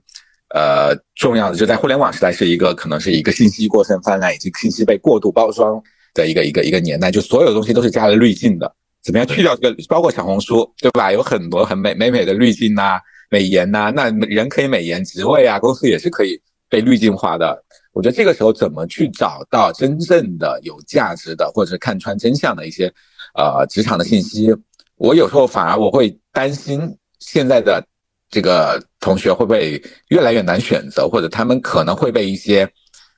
[0.53, 5.81] 呃，重要的就在互联网时代，是一个可能是一个信息过剩泛滥以及信息被过度包装
[6.13, 8.69] 的一个一个一个年代，就所有东西都是加了滤镜的。
[9.01, 11.09] 怎么样去掉这个，包括小红书，对吧？
[11.09, 12.99] 有很多很美美美的滤镜呐、
[13.31, 16.39] 美颜呐，那人可以美颜，职位啊，公司也是可以
[16.69, 17.63] 被滤镜化的。
[17.93, 22.93] 我觉得这个时候怎么去找到真正的有价值的，或者是看穿真相的一些
[23.33, 24.53] 呃职场的信息，
[24.97, 26.81] 我有时候反而我会担心
[27.19, 27.81] 现在的
[28.29, 32.69] 这个同学会不会越来越难选择，或者他们可能会被一些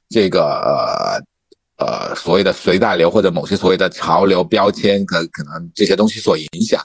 [0.10, 1.19] 这个呃。
[1.78, 6.82] 呃，所谓的随大流或者某些所谓的潮流标签，可可能这些东西所影响，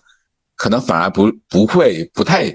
[0.57, 2.53] 可能反而不不会不太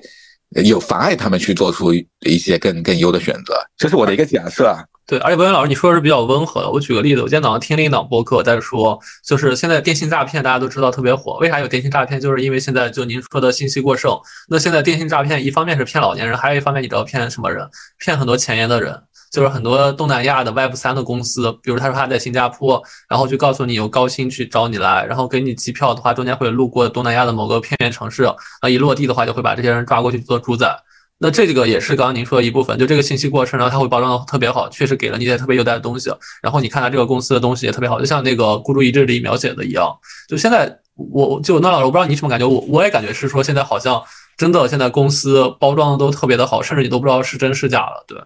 [0.64, 4.76] 有妨碍他们去做出一些更更优的选择，这是我的一个假设。
[5.06, 6.70] 对，而且文渊老师你说的是比较温和的。
[6.70, 12.22] 我举个例子，我今天早上听了一档播客在说，就是现在电信诈骗大家都知道特别火，为啥有电信诈骗？
[12.22, 14.18] 就是因为现在就您说的信息过剩。
[14.48, 17.68] 那现在电信诈骗一方面是骗老年人，还有一方面你知道骗什么人？
[18.00, 18.98] 骗很多前沿的人。
[19.34, 30.78] 就是很多东南亚的 Web 三的公司，比如他说他在新加坡，然后就告诉你有高薪去找你来，然后给你机票的话，中间会路过东南亚的某个偏远城市，那一落地的话就会把这些人抓过去做主宰。
[31.18, 36.12] 那这个也是刚刚您说的一部分，就这个信息过程，然后他会包装的特别好，确实给了你一些特别优待的东西。
[36.40, 39.92] 然后你看他这个公司的东西也特别好，就像那个孤注一掷里描写的一样。
[40.28, 44.00] 就现在我就那老师，我不知道你什么感觉，我我也感觉是说现在好像
[44.38, 48.22] 真的现在公司包装的都特别的好，甚至你都不知道是真是假了，对。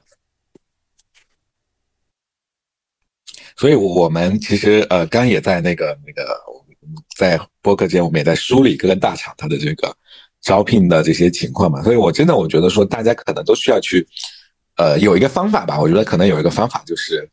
[3.57, 6.39] 所以，我们其实呃，刚也在那个那个，
[7.17, 9.91] 在播客间，我们也在梳理各个大厂它的这个
[10.43, 11.81] 招聘的这些情况嘛。
[11.81, 14.07] 所以我真的我觉得说，大家可能都需要去，
[14.75, 15.81] 呃，有一个方法吧。
[15.81, 17.27] 我觉得可能有一个方法就是，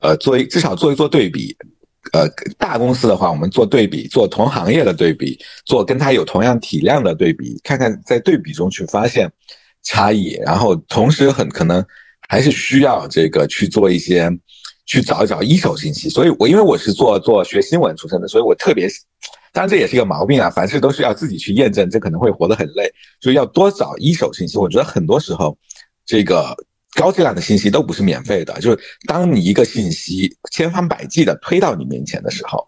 [0.00, 1.56] 呃，做一至少做一做对比。
[2.12, 9.30] 呃，大公司的话，我们做对比，做同行业的对比，做跟它有同样体量的对比，看看在对比中去发现
[9.82, 10.38] 差异。
[10.44, 11.82] 然后同时很可能
[12.28, 14.30] 还是需要这个去做一些。
[14.90, 18.88] 去找一找一手信息，所以我因为我是做做学新闻出身的，所以我特别，
[19.52, 24.58] 当然这也是一个毛病啊，凡事都是要自己去验证，这可能会活得很累，所以要多找一手信息。
[24.58, 25.56] 我觉得很多时候，
[26.04, 26.56] 这个
[26.94, 32.66] 高质量的信息都不是免费的，就是当你一个信息千方百计的推到你面前的时候，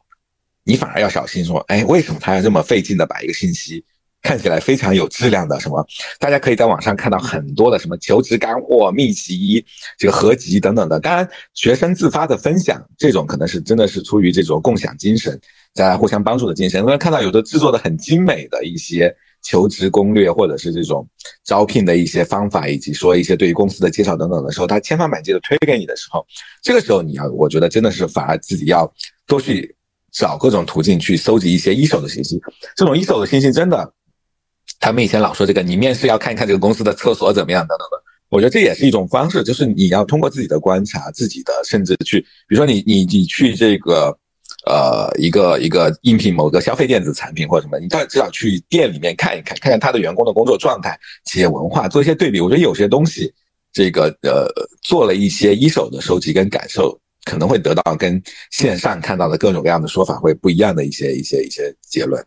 [0.62, 3.84] 你反而要小心说，哎，为什么他要这么费劲的把一个信息？
[4.22, 5.84] 看起来非常有质量的什么，
[6.18, 9.64] 大家可以在网上看到很多的什么求职干货秘籍、
[9.98, 11.00] 这个合集等等的。
[11.00, 15.38] 当然，学生自发的分享这种可能是真的是出于这种共享精神，
[15.74, 16.80] 在互相帮助的精神。
[16.80, 21.04] 因为看到有的制作的很精美的一些求职攻略，或者是这种
[21.44, 26.24] 招聘的一些方法，以及说一些对于公司的介绍等等的时候，他千方百计的推给你的时候，
[26.62, 28.90] 这个时候你要，我觉得真的是反而自己要
[29.26, 29.74] 多去
[30.12, 32.40] 找各种途径去搜集一些一手的信息。
[32.76, 33.92] 这种一手的信息真的。
[34.82, 38.02] 他们以前老说这个，你面试要看一看这个公司的厕所怎么样等等的。
[38.30, 42.18] 我觉得这也是一种方式，就是你要通过自己的观察，自己的甚至去，
[42.48, 44.12] 比如说你你你去这个，
[44.66, 52.40] 呃，一个一个应聘某个消费电子产品或者什么，你到至少去店里面看一看，看看他的员工的工作状态、企业文化，做一些对比。
[52.40, 53.32] 我觉得有些东西，
[53.72, 54.48] 这个呃，
[54.82, 62.20] 做了一些一手的收集跟感受，可能会得到跟线上看到的各种各样的说法会不一样的一些一些一些结论。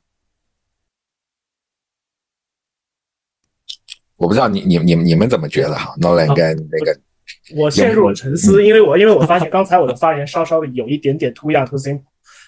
[4.25, 6.99] 我不知道你你你你们怎么觉得哈？Nolan 跟那个，
[7.55, 12.01] 我陷入了沉思，因为我因为我发现刚才我的发言稍稍的有一点点 too young too simple，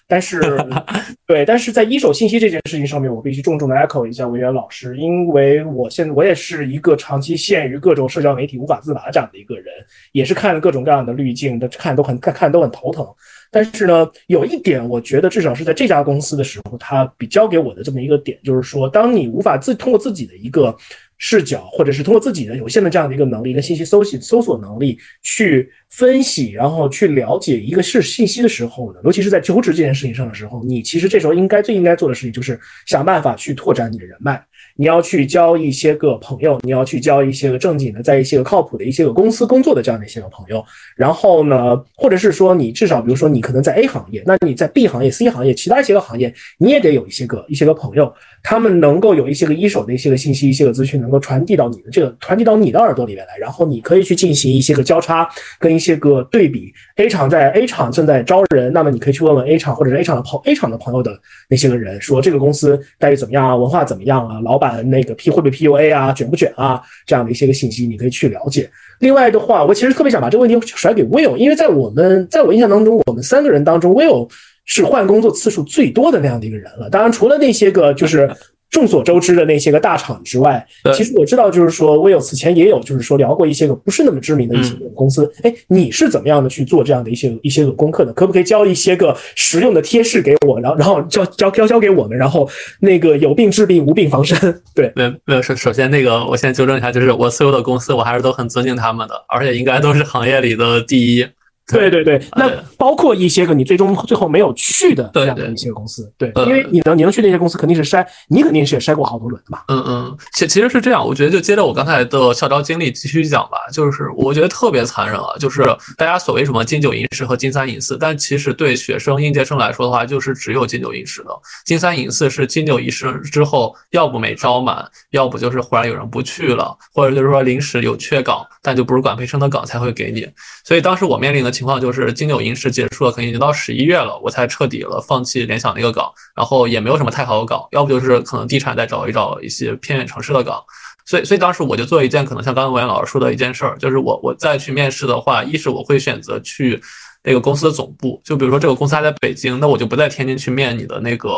[0.08, 0.42] 但是
[1.28, 9.66] 对，但是在一手信息这件事情上面，我必须重重的 echo 一下文渊老师，因为我现我也是一个长期陷于各种社交媒体无法自拔这样的一个人，
[10.14, 13.06] 也是看了各种各样的滤镜的，看都很看看都很头疼。
[13.52, 20.76] 但是呢，有一点我觉得至少是在这家公司的时候，他比较给我的这么一个点，就是说，当你无法自通过自己的一个。
[21.18, 34.44] 视角，或者是通过自己的有限的这样的一个能力跟信息搜集搜索能力去分析，然后去了解一个事信息的时候呢，尤其是在求职这件事情上的时候，你其实这时候应该最应该做的事情就是想办法去拓展你的人脉。
[34.78, 40.64] 你要去交一些个朋友，你要去交一些个正经的，在一些个靠谱的一些个公司工作的这样的一些个朋友。
[40.96, 48.14] 然后呢，或者是说你至少比如说你可能在 A 行业，那你在 B 行业、C 行业、其他一些个行业，你也得有一些个一些个朋友，
[48.44, 53.38] 他们能够有一些个一手的一些个信息、一些个资讯，能够传递到你的这个传递到你的耳朵里面来。
[53.38, 55.28] 然后你可以去进行一些个交叉
[55.60, 56.72] 跟一些个对比。
[56.98, 64.88] A 厂在 A 厂正在招人，那么你可以去问问 A 厂或者是 A 厂的朋 A 厂的朋友的那些个人，说这个公司待遇怎么样啊，文化怎么样啊，老板。
[64.90, 68.70] 那个 P 会不会 PUA 啊，卷不卷啊，这样的一些个信息，你可以去了解。
[69.00, 74.28] 另外的话，我其实特别想把这个问题甩给 Will，因为在我们在我印象当中，我们三个人当中，Will
[74.66, 76.90] 是换工作次数最多的那样的一个人了。
[76.90, 78.28] 当然，除了那些个就是
[78.70, 85.32] 众所周知的那些个大厂之外，其实我知道，就是说，我有此前也有就是说聊过一些个不是那么知名的一些个公司。
[85.44, 88.12] 哎、你是怎么样的去做这样的一些一些个功课的？
[88.14, 92.48] 可不可以教一些个实用的贴士给我，然后然后教教教教给我们，然后
[92.80, 94.38] 那个有病治病，无病防身。
[94.76, 101.26] 对，没有没有，首首先那个我先纠正一下，就是我所有的公司我还是都很尊敬他们的，而且应该都是行业里的第一。
[101.68, 101.88] 对。
[101.90, 109.62] 对对，那包括一些个你最终最后没有去的这对对样的一些个公司，对，呃因为你能你能去那些公司，肯定是筛，你肯定是也筛过好多轮的嘛。
[109.70, 115.64] 嗯嗯，其其实是这样，我觉得就接着我刚才的校招经历继续讲吧，就是我觉得特别残忍啊，就是
[115.98, 121.30] 大家所谓什么金九银十和金三银四，但其实对学生应届生来说的话，就是只有金九银十的，
[121.66, 130.28] 金三银四是金九银十之后，要不没招满，要不就是忽然有人不去了，或者就是说临时有缺岗，但就不是管培生的岗才会给你。
[130.66, 140.64] 所以当时我面临的情况就是金九银十结束了，可能已经到十一月了，我才彻底了放弃联想那个岗，然后也没有什么太好的岗，要不就是可能地产再找一找一些偏远城市的岗。
[141.06, 146.80] 所以，所以当时我就做一件可能像刚刚文言老师说的一件事儿，就是我我再去面试的话，一是我会选择去
[147.24, 151.30] 那个公司的总部，就比如说这个公司还在北京，那我就不在天津去面你的那个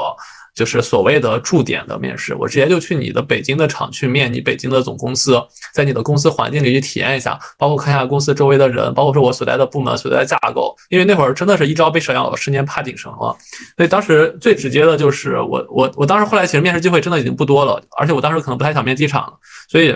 [0.56, 5.42] 就是所谓的驻点的面试，我直接就去你的北京的厂去面你北京的总公司，
[5.74, 13.36] 在你的公司环境里去体验一下，包括看一下公司周围的人，包括说我所在的部门所在的架构，因为那会儿真的是一朝被蛇咬，十年怕井绳了。
[13.78, 19.34] 所以当时最直接的就是我我我当时后来其实面试机会真的已经不多了，而且我当时可能不太想面机场了，
[19.70, 19.96] 所以。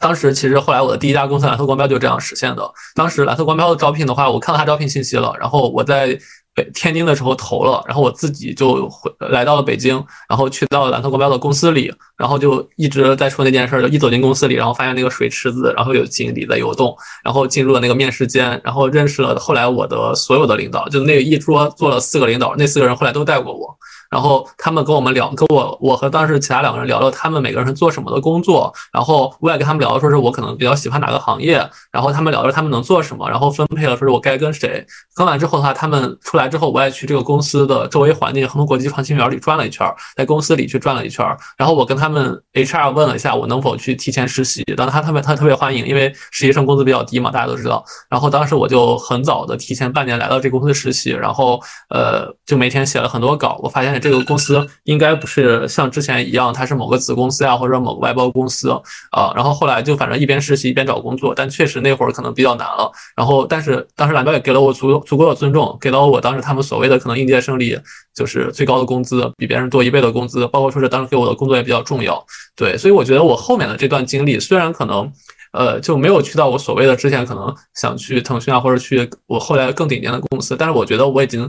[0.00, 2.68] 当时其实后来我的第一家公司蓝色光标就这样实现的。
[2.96, 6.18] 当时蓝色光标的招聘的话，我看到他招聘信息了，然后我在
[6.54, 9.94] 北天津的时候投了，然后我自己就回来到了北京，
[10.28, 23.76] 然后去到蓝色国标的公司里，然后就一直在说那件事儿，就一走进公司里，然后发现那个水池子，然后有井底在游动，然后进入了那个面试间，然后认识了后来我的所有的领导，就那一桌坐了四个领导，那四个人后来都带过我。
[24.14, 34.86] 然后他们跟我们聊，跟我我和当时其他两个人聊聊他们每个人是做什么的工作，然后我也跟他们聊，说是我可能比较喜欢哪个行业，然后他们聊着他们能做什么，然后分配了说是我该跟谁。
[35.16, 47.84] 跟完之后的话，他们出来之后，我也去这个公司的周围环境恒通国际创新园里转了一圈，在公司里去转了一圈，然后我跟他们 HR 问了一下我能否去提前实习，当时他特别他特别欢迎，因为实习生工资比较低嘛，大家都知道。
[48.08, 51.60] 然后当时我就很早的提前半年来到这公司实习，然后
[51.90, 58.68] 呃就每天写了很多稿，我发现这个公司应该不是像之前一样，它是某个子公司啊或者某个外包公司
[59.10, 62.92] 啊、然后后来就反正一边实习一边找工作，但确实那会儿可能比较难了。
[63.16, 67.78] 然后但是当时蓝标也给了我足足够的尊重，给了我当时他们所谓的可能应届生里
[68.14, 72.22] 就是最高的工资，比别人多一倍的工资，包括说是当时给我的工作也比较重要。
[72.54, 75.10] 对，所以我觉得我后面的这段经历虽然可能。
[75.56, 81.48] 呃，就没有去到我所谓的之前可能想去腾讯啊，或者去我后来更顶尖的公司，但是我觉得我已经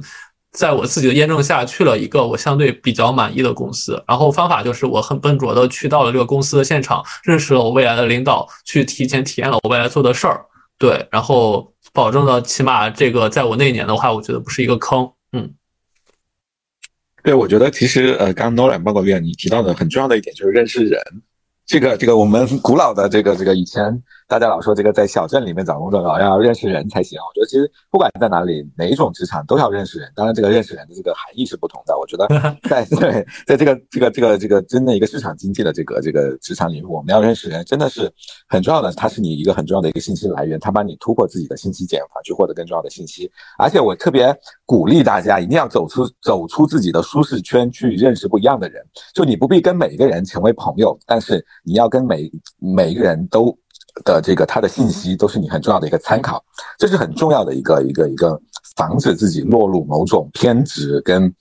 [0.55, 4.01] 在我自己的验证下去了一个我相对比较满意的公司。
[4.07, 10.45] 然后方法就是我很笨拙的去到了这个公司的现场，认识了我未来的领导，去提前体验了我未来做的事儿。
[10.77, 15.11] 对，然后保证了起码这个在我那一年的话，我觉得不是一个坑。
[15.33, 15.53] 嗯，
[17.23, 21.01] 对，我觉得其实呃，刚刚 Nolan 包括 Leon 你提到的很重要的一点就是认识人。
[21.65, 27.19] 这个这个我们古老的这个这个以前大家老说这个在小镇里面找工作老要认识人才行。
[27.19, 31.95] 我觉得其实不管在哪里哪一种职场都要认识人，当然这个认识人的这个含义是不同的。
[31.97, 32.27] 我觉得
[32.67, 38.11] 在 对在这个这个这个这个真的一个市场经济的这个这个职场领域，我们要认识人真的是
[38.47, 43.29] 很重要的，它是你一个很重要的一个信息来源，它帮你突破自己的信息茧房，去获得更重要的信息。
[43.59, 48.83] 而且我特别鼓励大家一定要走出走出自己的舒适圈，去认识不一样的人。
[49.13, 53.55] 就你不必跟每一个人成为朋友，但是你要跟每每一个人都
[54.03, 56.43] 的这个他的信息都是你很重要的一个参考，
[56.77, 58.39] 这是很重要的一个一个一个
[58.75, 61.33] 防止自己落入某种偏执跟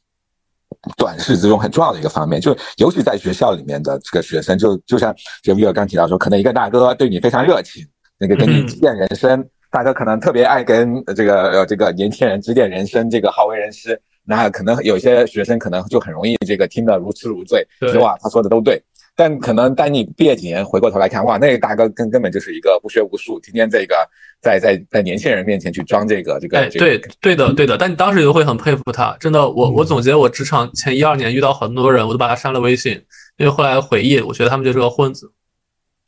[0.97, 2.41] 短视之中很重要的一个方面。
[2.41, 7.85] 就尤其在学校里面的这个学生，就就像这个 v i 刚提到说，可能一个大哥对你非常热情，
[8.19, 14.01] 那个跟你指点人生，大哥可能特别爱跟这个呃这个年轻人指点人生，这个好为人师。
[14.27, 18.83] 那可能有些学生可能就很容易这个听得如痴如醉，说哇他说的都对。
[19.17, 23.95] 但可能当你毕业几年回过头来看，哇，那个大哥根根本就是一个不学无术，天天这个
[24.41, 26.59] 在在在年轻人面前去装这个这个。
[26.59, 32.93] 哎，对对的对的，但你当时就会很佩服他，真的，我我总结我职场前一二年遇到很多人，我都把他删了微信，
[33.37, 35.31] 因为后来回忆，我觉得他们就是个混子。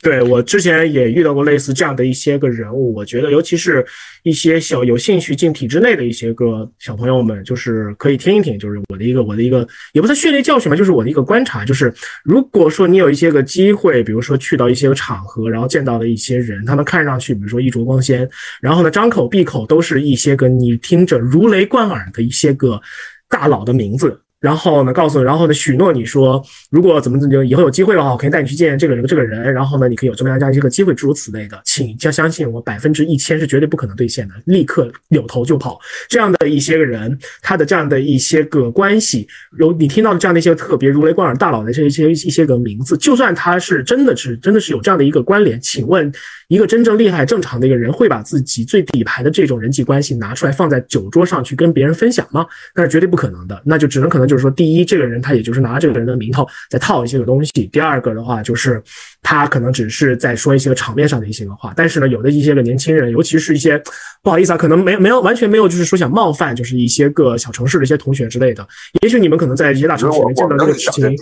[0.02, 3.84] 对我之前也遇到过类似这样的一些个人物，我觉得尤其是
[4.22, 11.92] 一些小有兴趣进体制内的一些个小朋友们，就是可以听一听，就是我的一个我的一个也不是血泪教训吧，就是我的一个观察，就是
[12.22, 18.28] 如果说你有一些个机会，比如说去到一些个场合，然后见到了一些人，他们看上去比如说衣着光鲜，
[18.60, 22.80] 然后呢张口闭口都是一些个你听着如雷贯耳的一些个
[23.28, 24.20] 大佬的名字。
[24.46, 26.40] 然后呢，告诉，然后呢，许诺你说，
[26.70, 35.80] 如果怎么怎么以后有机会的话，我可以带你去见这个人这个人，然后呢，你可以有这么样这样一个机会，诸如此类的，请相相信我，百分之一千是绝对不可能兑现的，立刻扭头就跑。
[36.08, 39.26] 这样的一些个人，他的这样的一些个关系，
[39.58, 46.12] 有你听到的这样的一些特别如雷贯耳大佬的这一些一些个名字，就算他是真的是真的是有这样的一个关联，请问
[46.46, 52.46] 一个真正厉害正常的一个人，会把自己最底牌的这种人际关系拿出来放在酒桌上去跟别人分享吗？
[52.76, 58.82] 那是绝对不可能的，那就只能可能就是说，第一，这个人他也就是拿这个人的名头在套一些个东西；第二个的话，就是
[59.22, 61.72] 他可能只是在说一些个场面上的一些个话。
[61.76, 63.80] 但是呢，有的一些个年轻人，尤其是一些
[64.22, 68.66] 不好意思啊，可能没没有完全没有就是说想冒犯，就是一些个小城市的一些同学之类的。
[69.02, 71.16] 也许你们可能在一些大城市里面见到这个事情，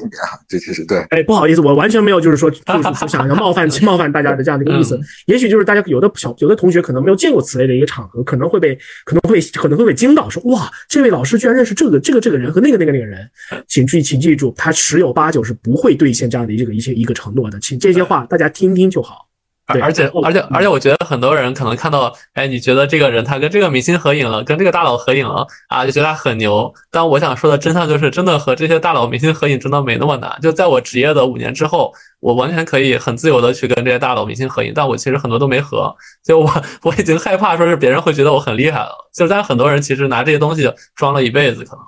[0.49, 4.99] 这其实对，哎，不好意思，我完全没有就是说就是说想要冒犯 冒犯大家的这样的一个意思。
[5.27, 13.29] 也许就是大家有的小有的同学可能没有见过此类的一个场合，可能会被可能会可能会被惊到，说哇，这位老师居然认识这个这个这个人和那个那个那个人。
[13.67, 17.59] 请注意，请记住，他十有八九是不会兑现这样的一个一些一个承诺的。
[17.59, 19.27] 请这些话大家听听就好。
[19.67, 26.71] 对，而且而且而且，我觉得很多人可能看到，哎，你觉得这个人他跟这个明星合影了，跟这个大佬合影了啊，就觉得他很牛。
[26.91, 30.39] 但我想说的真相就是，真的和这些大佬明星合影真的没那么难。
[30.43, 31.91] 就在我职业的五年之后，
[32.21, 38.91] 我完全可以很自由的去跟这些大佬明星合影，但我其实很多都没合，就我 我已经害怕说是别人会觉得我很厉害了。
[39.15, 41.83] 就但很多人其实拿这些东西装了一辈子，可能。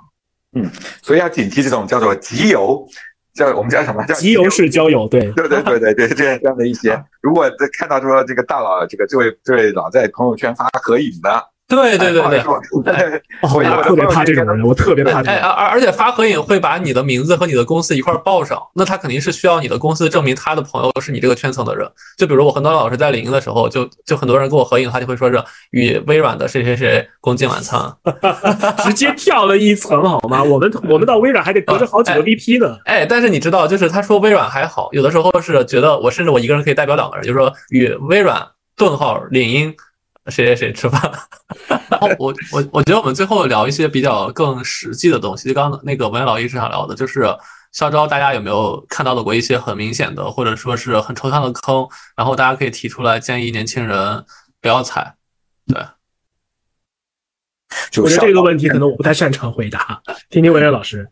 [0.53, 0.69] 嗯，
[1.01, 2.87] 所以要警惕这种叫做集邮，
[3.33, 4.03] 叫我们叫什么？
[4.05, 11.49] 叫集邮式交友，对，对对对对对，这样这样的一些， 如果看到说这个大佬，这个这位这位老在朋友圈发合影的。
[11.67, 12.39] 对对对对，
[12.85, 15.33] 哎我特别怕这种人，我特别怕这种。
[15.33, 21.85] 哎，而而且发合影会把你的名字和你的公司一块报上，那他肯定是需要你的公司证明他的朋友是你这个圈层的人。
[22.17, 27.81] 就比如我很多老师在领英的时候，就就很多人跟我合影，他就会说是与微软的谁谁谁共进晚餐，
[28.85, 30.41] 直接跳了一层好吗？
[30.41, 32.77] 我们我们到微软还得隔着好几个 VP 呢。
[32.85, 38.41] 哎，但是你知道，就是他说微软还好，有的时候是觉得我甚至我一个人可以代表两个人，就是说与微软
[38.77, 39.75] 顿号领英。
[40.29, 41.11] 谁谁谁吃饭？
[42.19, 45.49] 我我我觉得我们最后聊一些比较更实际的东西。
[45.49, 47.25] 就刚刚那个文老一直想聊的，就是
[47.71, 51.87] 校招，大家有没有看到的过一些很明显的，或者说是很抽象的坑？
[52.15, 54.23] 然后大家可以提出来建议年轻人
[54.61, 55.15] 不要踩。
[55.67, 55.81] 对，
[58.01, 61.09] 我觉得这个问题可能我不太擅长回答， 听听文渊老师。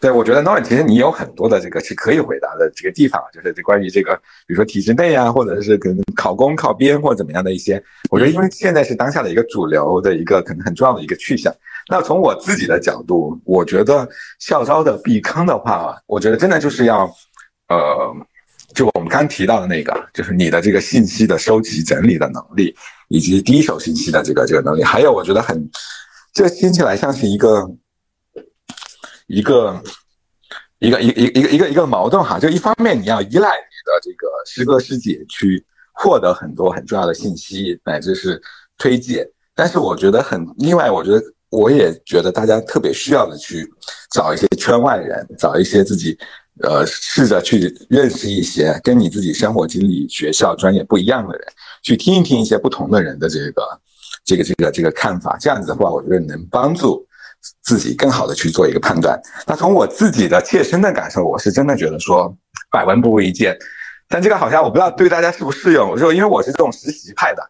[0.00, 4.14] 对，我觉得 Nolan 其实你有很多的这个是可以回答的这个地方，就是这关于这个，
[4.46, 11.54] 比如说体制内啊，或者是可能考公考编或者怎么样的一些，我觉得因为现在是当下的一个主流的一个可能很重要的一个去向。
[11.88, 14.08] 那从我自己的角度，我觉得
[14.38, 17.12] 校招的避坑的话，我觉得真的就是要，
[17.68, 18.14] 呃，
[18.74, 22.74] 就我们刚提到的那个，就是你的这个信息的收集整理的能力，
[23.08, 25.68] 以及第一手信息的这个这个能力，还有我觉得很，
[26.32, 27.68] 这听起来像是一个。
[29.32, 29.82] 一个
[30.78, 35.64] 一个一一一个一个一个矛盾哈，就一方面你要依赖你的这个师哥师姐去
[35.94, 38.40] 获得很多很重要的信息乃至是
[38.76, 43.66] 推荐，但是我觉得很另外，我觉得我也觉得大家特别需要的去
[44.10, 46.18] 找一些圈外人，找一些自己
[46.62, 51.48] 呃试着去认识一些跟你自己生活经历、学校专业不一样的人，
[51.82, 53.80] 去听一听一些不同的人的这个
[54.26, 57.06] 这个这个这个看法，这样子的话，我觉得能帮助。
[57.62, 59.20] 自己更好的去做一个判断。
[59.46, 62.34] 那从我自己的切身的感受，我是真的觉得说
[62.70, 63.56] 百闻不如一见。
[64.08, 65.90] 但这个好像我不知道对大家适不适用。
[65.90, 67.42] 我说，因为我是这种实习派的，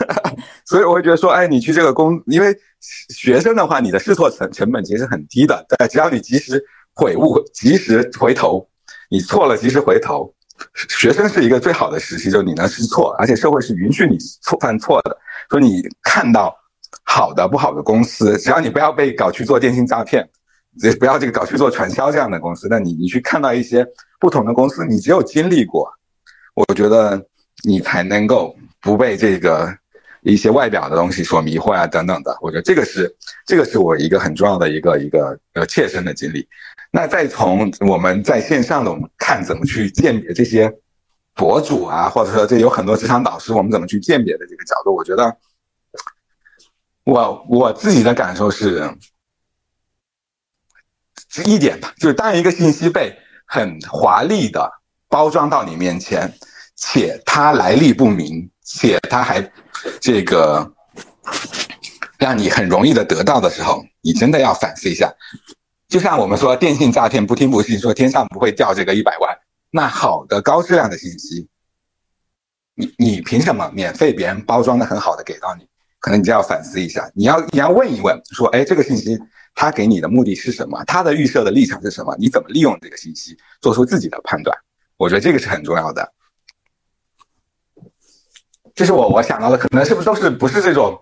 [0.66, 2.54] 所以我会觉得说，哎，你去这个工，因为
[3.08, 5.64] 学生的话，你的试错成成本其实很低的。
[5.68, 6.62] 对，只要你及时
[6.94, 8.68] 悔悟，及时回头，
[9.10, 10.32] 你错了及时回头。
[10.88, 15.16] 学生是一个最好的实习，就你能试错，而且社会是允许你错犯错的。
[15.50, 16.54] 说你看到。
[17.02, 20.28] 好的不好的公司，只要你不要被搞去做电信诈骗，
[20.82, 23.86] 也不要这个搞去做传销这样的公司，那你你去看到一些
[24.18, 25.88] 不同的公司，你只有经历过，
[26.54, 27.20] 我觉得
[27.64, 29.72] 你才能够不被这个
[30.22, 32.36] 一些外表的东西所迷惑啊等等的。
[32.40, 33.14] 我觉得这个是
[33.46, 36.46] 这个是我一个很重要的一个一个呃切身的经历。
[36.90, 40.72] 那再从我们在线上的我们看怎么去鉴别这些
[41.34, 45.36] 博主啊，或者说这有很多职场导师，我们怎么去鉴别的这个角度，我觉得。
[47.04, 48.90] 我我自己的感受是，
[51.28, 53.14] 是一点吧，就是当一个信息被
[53.46, 54.70] 很华丽的
[55.08, 56.32] 包装到你面前，
[56.76, 59.52] 且它来历不明，且它还
[60.00, 60.72] 这个
[62.18, 65.12] 让你很容易的得到的时候，你真的要反思一下。
[65.88, 69.38] 就像我们说电信诈骗，不听不信，说天上不会掉这个一百万，
[69.70, 71.46] 那好的高质量的信息，
[72.74, 75.68] 你你凭什么免费别人包装的很好的给到你？
[76.04, 79.18] 可能你就要反思一下，你要你要问一问，说，哎，这个信息
[79.54, 80.84] 他给你的目的是什么？
[80.84, 82.14] 他的预设的立场是什么？
[82.18, 84.54] 你怎么利用这个信息做出自己的判断？
[84.98, 86.12] 我觉得这个是很重要的。
[88.74, 90.94] 这是我我想到的，可能是不是都是不是这种，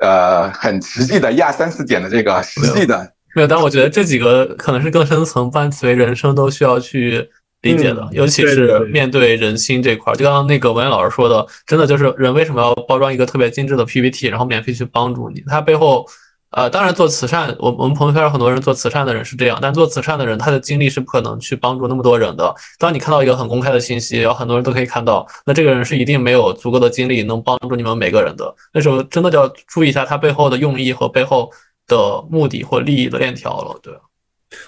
[0.00, 7.30] 呃，很实际的一二三四点的这个实际的没有，但我觉得这几个可能是更深层伴随人生都需要去
[7.62, 10.16] 理解的，尤其是面对人心这块儿。
[10.16, 15.42] 就刚刚那个文言老师说的，真的就是人为什么要包装一个特别精致的 PPT，然后免费去帮助你？
[15.46, 16.06] 他背后。
[16.54, 22.54] 呃，当然做慈善，我我们朋友圈有很多人做慈善的人是这样，但做慈善的人他的精力是不可能去帮助那么多人的。
[22.78, 28.54] 当你看到一个很公开的信息，然后很多人都可以看到，那这个人是一定没有足够的精力能帮助你们每个人的。
[28.74, 31.50] 那时候真的就要注意一下他背后的用意和背后
[31.86, 33.94] 的目的或利益的链条了，对。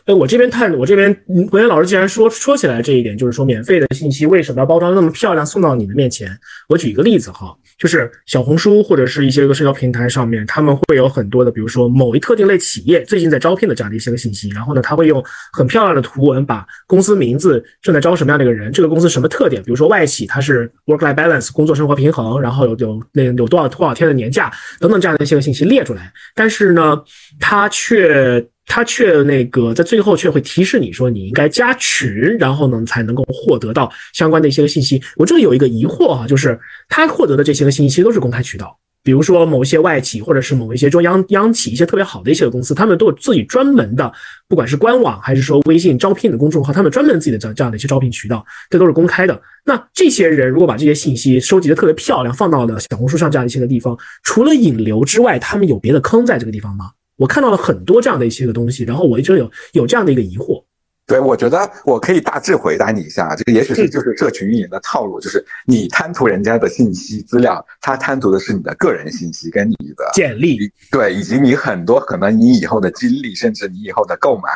[0.04, 6.28] 哎，我这边看，我这边文言老师既然说说起来这一点，就是说免费的信息为什么要包装那么漂亮送到你的面前？
[6.68, 7.56] 我举一个例子哈。
[7.76, 15.20] 就是小红书或者是一些个社交平台上面，他们会有很多的，比如说某一特定类企业最近在招聘的这样的一些个信息，然后呢，他会用
[15.52, 27.02] 很漂亮的图文把公司名字、正在招什么样的一个人、这个公司什么特点，比如说外企它是 work-life balance 工作生活平衡，然后有有那有多少多少天的年假等等这样的一些个信息列出来，但是呢，
[27.40, 28.46] 他却。
[28.66, 35.02] 他却那个在最后却会提示你说你应该加群，然后呢才能够获得到相关的一些个信息。
[35.16, 36.58] 我这里有一个疑惑哈，就是
[36.88, 44.10] 他获得的这些个信息其实都是公开渠道，比如说某一些外企或者是某一些中央央企一些特别好的一些个公司，他们都有自己专门的，
[44.48, 49.40] 不管是官网还是说微信招聘的公众号，他们专门自己的这样这样的一些招聘渠道，这都是公开的。
[49.64, 56.90] 那这些人如果把这些信息收集的特别漂亮，放到了小红书上这样一些个地方，除了引流之外，他们有别的坑在这个地方吗？
[57.16, 60.64] 我看到了很多这样的一些个东西，然后我一直有有这样的一个疑惑。
[61.06, 70.58] 对，我觉得我可以大致回答你一下，这个也许是就是社群运营的套路，就是你贪图人家的信息资料，他贪图的是你的个人信息跟你的简历，
[70.90, 74.48] 对，以及你很多可能你以后的经历，甚至你以后的购买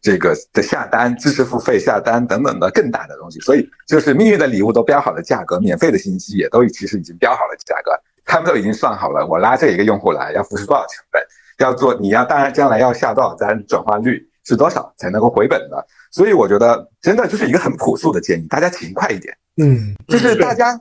[0.00, 3.38] 这个的下单、知识付费下单等等的更大的东西。
[3.40, 7.92] 所以就是命运的礼物都标好了价格，免费的信息也都其实已经标好了价格，
[8.24, 11.22] 他们都已经算好了，我拉这一个用户来要付出多少成本。
[11.64, 15.86] 要做，你要当然将来要下多少单，转化率是多少才能够回本的？
[16.10, 19.36] 所以我觉得真的就是一个很朴素的建议，大家勤快一点。
[19.62, 20.78] 嗯，就是大家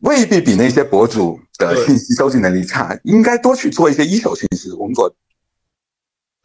[0.00, 5.14] 未必比那些博主的信息收集能力差，应该多去做一些一手信息的工作。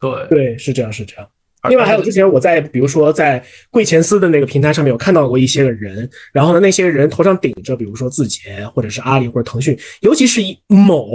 [0.00, 1.28] 对对，是这样是这样。
[1.68, 11.08] 另外还有之前我在比如说在贵前司的那个平台上面有看到过一些个人，然后呢那些人头上顶着比如说字节或者是阿里或者腾讯，尤其是以某。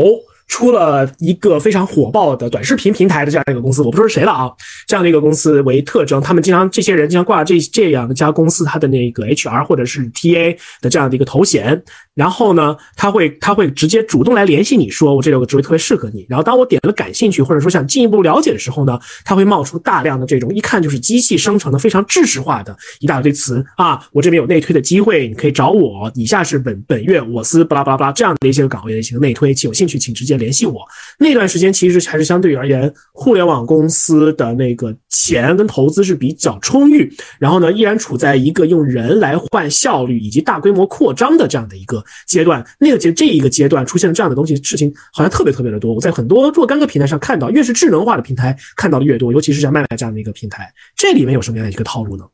[0.47, 4.51] 出了一个非常火爆的短视频平台的这样一个公司，我不说是谁了啊，
[4.87, 11.81] 这样的一个公司为特征，他们经常这些人经常挂这这样一家公司他的那个 HR 或者是 TA 的这样的一个头衔。
[12.16, 16.26] 然后呢，他会他会直接主动来联系你说，我这有个职位特别适合你。
[16.30, 26.11] 然后当我点了感兴趣，或者说想进一步了解的时候呢，他会冒出大量的这种一看就是机器生成的非常知识化的一大堆词啊，我这边有内推的机会，你可以找我。
[26.14, 30.82] 以下是本本月我司巴拉巴拉巴拉这样的一些岗位的一些内推，有兴趣请直接联系我。
[31.18, 37.09] 那段时间其实还是相对于而言，互联网公司的那个钱跟投资是比较充裕，
[37.39, 42.03] 然后呢，依然处在一个用人来换效率以及大规模扩张的这样的一个。
[42.26, 45.93] 阶段，那个阶这一个阶段出现了这样的东西，事情好像特别特别的多。
[45.93, 52.26] 我在很多若干个平台上看到，越是智能化的平台看到的越多，尤其是像麦麦这样的一个平台，这里面有什么样的一个套路呢？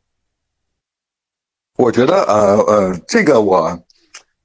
[1.76, 3.78] 我觉得，呃呃，这个我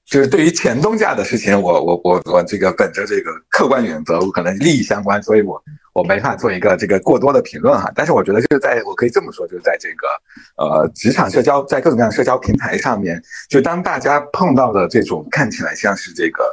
[0.05, 5.61] 就是对于前东家的事情，我我我我这个本着这个客观原则，我可能利益相关，所以我。
[5.95, 10.07] 我没法做一个这个过多的评论哈，但是我觉得就是在我可以这么说，就是在这个
[10.57, 16.43] 呃职场社交，在各种各样社交平台上面，就当大家碰到的这种看起来像是这个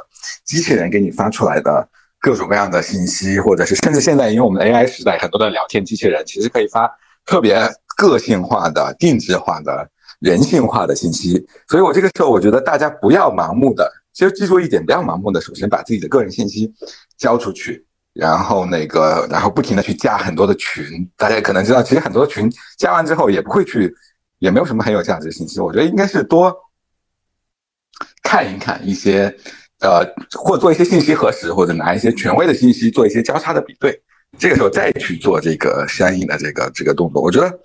[0.45, 1.85] 机器人给你发出来的
[2.21, 6.89] 各种各样的信息，或者是甚至现在因为我们的 AI 时代，很多的聊天机器人其实可以发
[7.25, 9.89] 特别个性化的、定制化的、
[10.23, 16.73] 人性化的信息，所以我这个时候我觉得大家不要盲目的，其实记住一点，不要盲目的，首先把自己的个人信息
[17.17, 17.85] 交出去。
[18.13, 20.85] 然后那个，然后不停的去加很多的群，
[21.17, 22.47] 大家可能知道，其实很多群
[22.77, 23.91] 加完之后也不会去，
[24.37, 25.59] 也没有什么很有价值的信息。
[25.59, 26.55] 我觉得应该是多
[28.21, 29.35] 看一看一些，
[29.79, 30.05] 呃，
[30.37, 33.99] 或做一些信息核实，或者拿一些权威的信息做一些交叉的比对，
[34.37, 37.19] 这个时候再去做这个相应的这个这个动作。
[37.19, 37.59] 我觉得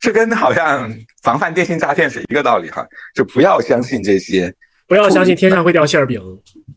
[0.00, 0.92] 这跟好像
[1.22, 4.54] 防范电信诈骗是一个道理哈，就不要相信这些。
[4.86, 6.20] 不要相信天上会掉馅儿饼。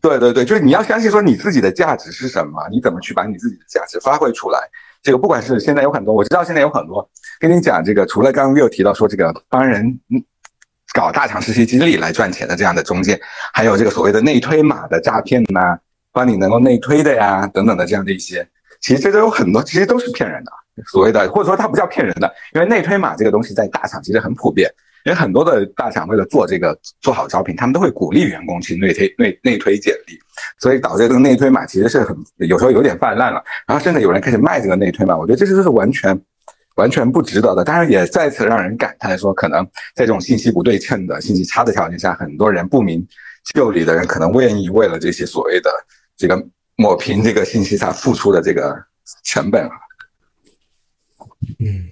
[0.02, 4.58] 对对对，就是你要相信说你自己的价值是什么，你怎么去把你自己的价值发挥出来。
[5.02, 7.08] 这个不管是现在有很多，我知道现在有很多
[7.40, 9.98] 跟你讲这个，除了刚刚又提到说这个帮人
[10.92, 13.18] 搞大厂实习经历来赚钱的这样的中介，
[13.54, 15.78] 还有这个所谓的内推码的诈骗呐，
[16.12, 18.46] 帮你能够内推的呀，等等的这样的一些，
[18.80, 20.52] 其实这都有很多，其实都是骗人的。
[20.90, 24.70] 所谓的或者说它不叫骗人的，因为内推码这个东西在大厂其实很普遍，
[25.04, 30.18] 因为很多的大厂为了做这个做好招聘，他们都会鼓励员工去内推内内推简历，
[30.58, 36.18] 所以导致这个内推码其实是很有时候有点泛滥了，然后甚至有人开始卖这个内推码，我觉得这就是完全
[36.76, 37.62] 完全不值得的。
[37.62, 39.62] 当然也再次让人感叹说，可能
[39.94, 43.06] 在这种信息不对称的信息差的条件下，很多人不明
[43.54, 45.70] 就里的人可能愿意为了这些所谓的
[46.16, 46.42] 这个
[46.76, 48.74] 抹平这个信息差付出的这个
[49.24, 49.72] 成本啊。
[51.58, 51.88] 嗯，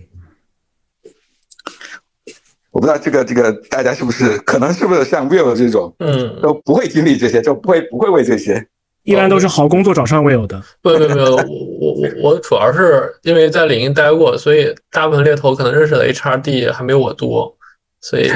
[2.71, 8.67] 我不知道这个这个大家是不是可能是不是像 Will 这种，嗯，都不会经历这些，就不会不会为这些。
[9.03, 10.63] 一般都是好工作找上 Will 的。
[10.83, 17.57] 不不不，我我我我主要是因为在领英待过，所以大部分猎头可能认识的 HRD 还没有我多，
[18.01, 18.31] 所以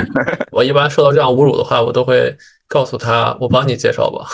[0.50, 2.34] 我一般受到这样侮辱的话，我都会
[2.66, 4.26] 告诉他，我帮你介绍吧。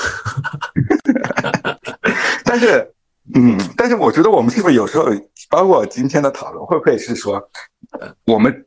[2.44, 2.88] 但是，
[3.34, 5.06] 嗯，但是我觉得我们是不是有时候，
[5.48, 7.36] 包括今天的讨论，会不会是说，
[7.98, 8.64] 呃我们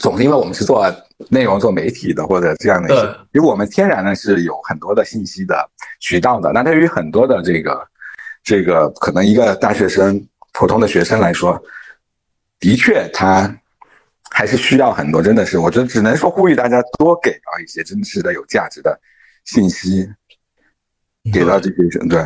[0.00, 0.84] 总是因为我们是做
[1.28, 5.68] 内容、做媒体的，或者这样的一些，因为我们天然呢是有很多的信息的
[6.00, 6.52] 渠道的。
[6.52, 7.86] 那对于很多的这个
[8.42, 11.60] 这个可能一个大学生、普通的学生来说，
[12.60, 13.52] 的确他
[14.30, 18.98] 还是需要很多，真的是，我觉得只能说呼吁大家多给到一些真实的、有价值的
[19.44, 20.08] 信息，
[21.32, 22.24] 给到这些人，对。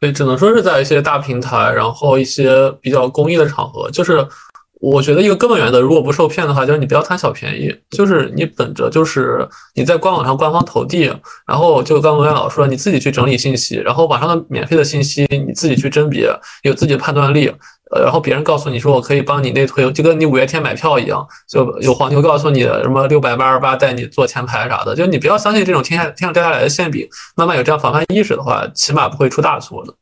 [0.00, 4.26] 对，只能说是在一些大平台，然后一些比较公益的场合，就是
[4.80, 11.12] 我觉得一个根本原则，如果不受骗的话，就是你不要贪小便宜，就是你本着就是你在官网上官方投递，
[11.46, 16.30] 然后就刚刚文老师说，你自己去整理信息，然后网上的免费的信息你自己去甄别，
[16.62, 17.52] 有自己的判断力。
[17.90, 27.08] 然后别人告诉你说我可以帮你内推，就跟你五月天买票一样，就有黄牛告诉你什么六百八十八带你坐前排啥的，就你不要相信这种天下天上掉下来的馅饼。
[27.34, 29.94] 慢慢有这样防范意识的话，起码不会出大错的。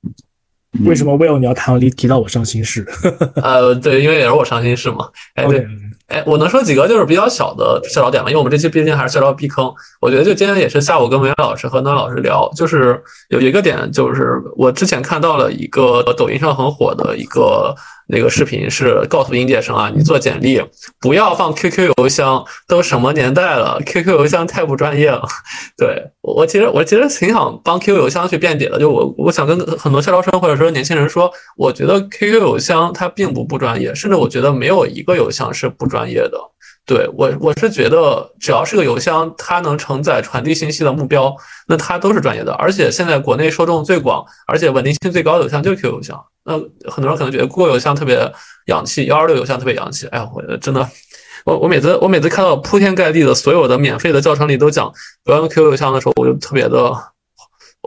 [0.85, 2.87] 为什么 Will 你要谈提提到我伤心事？
[3.43, 5.09] 呃，对，因为也是我伤心事嘛。
[5.35, 5.67] 哎，对。
[6.09, 8.31] 哎，我能说几个就是比较小的校招点吗？
[8.31, 9.73] 因为我们这期毕竟还是校招避坑。
[10.01, 17.75] 我觉得就今天也是下午跟文渊老师和暖老师聊，就是有一个点，就是我之前看到了一个抖音上很火的一个。
[18.09, 20.63] 那个视频是告诉应届生啊，你做简历
[21.01, 25.27] 不要放 QQ 邮箱，都什么年代了，QQ 邮箱太不专业了。
[25.77, 36.39] 对我其实我其实挺想帮 QQ 邮箱去辩解的，就我我想跟很多校招生或者说年轻人说，我觉得 QQ 邮箱它并不不专业，甚至我觉得没有一个邮箱是不专业的。
[36.87, 41.35] 对我我是觉得，只要是个邮箱，它能承载传递信息的目标，
[41.67, 42.53] 那它都是专业的。
[42.53, 46.25] 而且现在国内受众最广，而且稳定性最高的邮箱就是 QQ 邮箱。
[46.47, 46.57] 那
[46.91, 48.33] 很多人可能觉得 QQ 邮箱特别
[48.67, 50.07] 洋气，幺二六邮箱特别洋气。
[50.07, 50.89] 哎呀，我真的，
[51.45, 54.91] 我我每次我每次看到铺天盖地的所有的免费的教程里都讲
[55.25, 56.95] 不要用 QQ 邮箱的时候，我就特别的。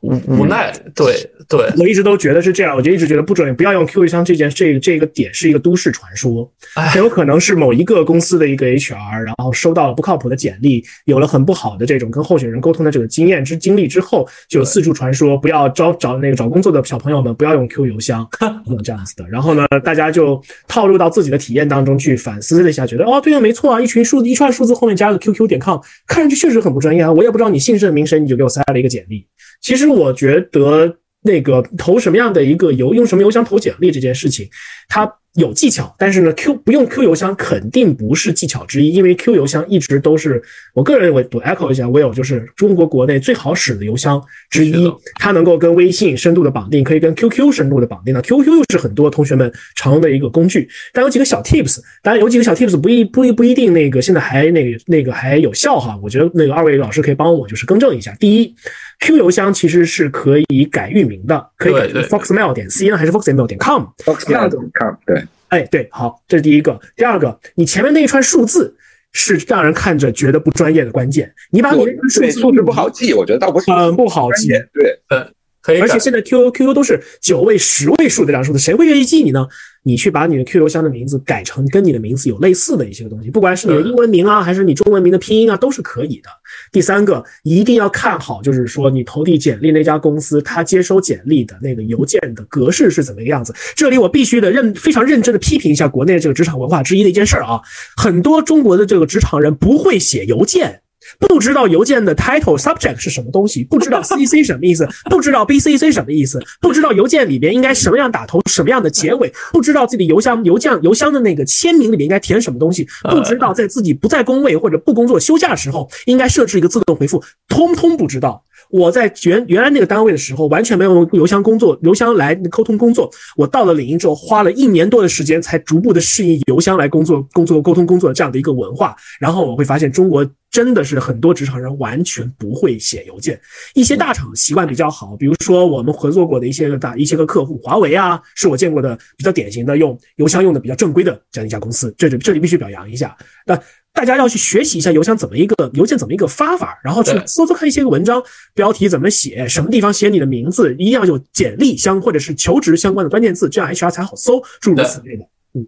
[0.02, 1.16] 无无奈，对
[1.48, 18.28] 对，我一直都觉得是这样，我就一直觉得不准，不要用 QQ 邮箱这件这个这个点是一个都市传说，很有可能是某一个公司的一个 HR，然后收到了不靠谱的简历，有了很不好的这种跟候选人沟通的这个经验之经历之后，就四处传说不要招找那个找工作的小朋友们不要用 QQ 邮箱，
[18.84, 19.28] 这样子的。
[19.28, 29.26] 然后呢，大家就套入到自己的体验当中去反思了一下，觉得哦，对啊，没错啊，一群数字一串数字后面加个 QQ 点 com，看上去确实很不专业啊，我也不知道你姓甚名谁，你就给我塞了一个简历，
[29.62, 29.90] 其实。
[29.90, 34.48] 我觉得那个投什么样的一个邮，用什么邮箱投简历这件事情，
[34.88, 35.12] 它。
[35.36, 40.42] 有技巧，但是呢，Q 不用 Q 邮箱肯定不是技巧之一，因为 Q 邮箱一直都是
[40.74, 48.12] 我个人认为，我 echo 一下，Will 就是中国国内最好使的邮箱之一，它能够跟微信深度的绑定，可以跟 QQ 深度的绑定。
[48.12, 58.14] 那 QQ 又是很多同学们常用的一个工具，但有几个小 tips，当然有几个小 tips 不一不一不一定那个现在还那个那个还有效哈，我觉得那个二位老师可以帮我就是更正一下。
[58.20, 58.56] 第一
[59.00, 65.24] ，Q 邮箱其实是可以改域名的，可以改成 foxmail 点 cn 还是 foxmail 点 com，foxmail 点 com 对。
[65.50, 66.80] 哎，对，好，这是第一个。
[66.96, 68.76] 第二个，你前面那一串数字
[69.12, 71.34] 是让人看着觉得不专业的关键。
[71.50, 74.50] 你把你那串数字数字不好记，我觉得倒不是嗯不好记。
[74.72, 75.28] 对，呃，
[75.62, 75.80] 可以。
[75.80, 79.48] 而且现在 QQ QQ 都是九位、十位数的这样数字，谁会愿意记你呢？
[79.84, 86.30] 你去把你的 QQ 邮箱的名字改成跟你的名字有类似的一些个东西，不管是你的英文名啊，还是你中文名的拼音啊，都是可以的。
[86.70, 93.56] 第三个，一定要看好，就是说你投递简历那家公司，他接收简历的那个邮件的格式是怎么个样子。
[93.74, 97.62] 这里我必须得认非常认真的批评一下国内这个职场文化之一的一件事儿啊，
[97.96, 100.82] 很多中国的这个职场人不会写邮件。
[101.18, 118.44] 不知道邮件的 title subject 是什么东西， 不知道 CC 什么意思，不知道 BCC 什么意思，不知道邮件里边应该什么样打头，什么样的结尾， 不知道自己邮箱邮件邮箱的那个签名里面应该填什么东西，不知道在自己不在工位或者不工作休假的时候应该设置一个自动回复，通通不知道。
[118.70, 123.10] 我在原原来那个单位的时候，完全没有用邮箱工作，邮箱来沟通工作。
[123.36, 128.96] 我到了领英之后，花了一年多的时间，才逐步的适应邮箱来工作、工作、沟通工作这样的一个文化。
[129.20, 133.40] 然后我会发现，中国真的是很多职场人完全不会写邮件。
[133.74, 141.92] 一些大厂习惯比较好，比如说我们合作过的一些个大一些个客户，华为啊，是我见过的比较典型的用邮箱用的比较正规的这样一家公司。
[141.98, 143.18] 这里这里必须表扬一下。
[143.46, 143.60] 那。
[144.00, 148.24] 大家要去学习一下邮箱怎么一个邮件怎么一个发法，然后去搜搜看一些个文章，
[148.54, 155.26] 标题怎么写，什么地方写你的名字，一定要有简历相或者是求职相关的关键字，这样 HR 才好搜，诸如此类的。
[155.54, 155.68] 嗯，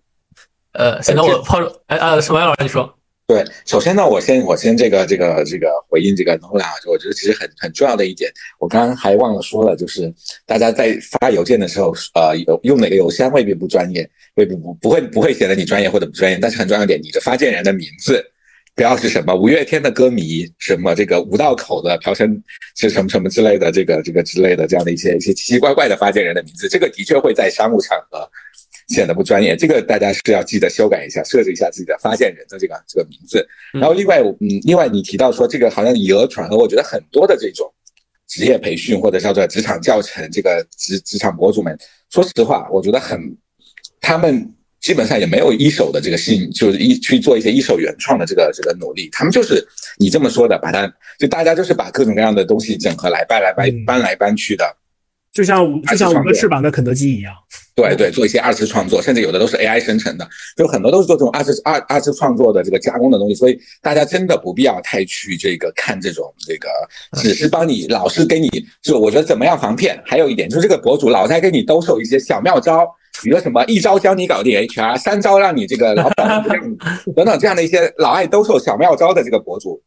[0.71, 2.97] 呃，现在我抛哎啊，什么老师你说？
[3.31, 8.29] 对，首先呢，我先我先这个这个这个回应这个 Nola，我觉得其实很很重要的一点，
[8.59, 10.13] 我刚刚还忘了说了，就是
[10.45, 14.09] 大家在发邮件的时候，呃，用哪个邮箱未必不专业。
[14.35, 18.25] 未必不不会不会显得你专业或者不专业，但是很重要一点，你的发件人的名字
[18.73, 22.41] 不要是什么五月天的歌迷，什么这个五道口的朴生
[22.77, 28.25] 是什么什么之类的，这个这个之类的这样的一些一些奇奇怪怪的发件人的名字，这个的确会在商务场合
[28.93, 33.47] 显得不专业，这个大家是要记得修改一下，设置一下自己的发现人的这个这个名字。
[33.73, 37.71] 然后另外，嗯，另外你提到说这个好像以讹传讹，我觉得很多的这种
[38.27, 41.77] 职业培训或者叫做职场教程，这个职职场博主们，
[42.09, 43.19] 说实话，我觉得很。
[44.03, 49.07] 他们基本上也没有一手的这个信，就是一去做一些一手原创的这个这个努力。
[49.11, 49.63] 他们就是
[49.99, 54.65] 你这么说的，把它就大家就是把各种各样的东西整合来搬来搬搬来搬去的，
[55.31, 57.31] 就像就像五个翅膀的肯德基一样。
[57.89, 63.35] 对对，做一些二次创作，甚至有的都是 AI 生成的，就很多都是做这种二次二二次创作的这个加工的东西。
[63.35, 66.69] 所以大家真的不必要太去这个看这种这个，
[67.21, 68.49] 只是帮你老是给你
[68.81, 70.01] 就我觉得怎么样防骗。
[70.05, 72.87] 还有一点就是这个博主老在给你兜售一些小妙招。
[73.21, 76.41] 比如什么一招教你搞定 HR，三招让你这个老板
[77.13, 79.79] 等等这样的一些老爱兜售小妙招的这个博主，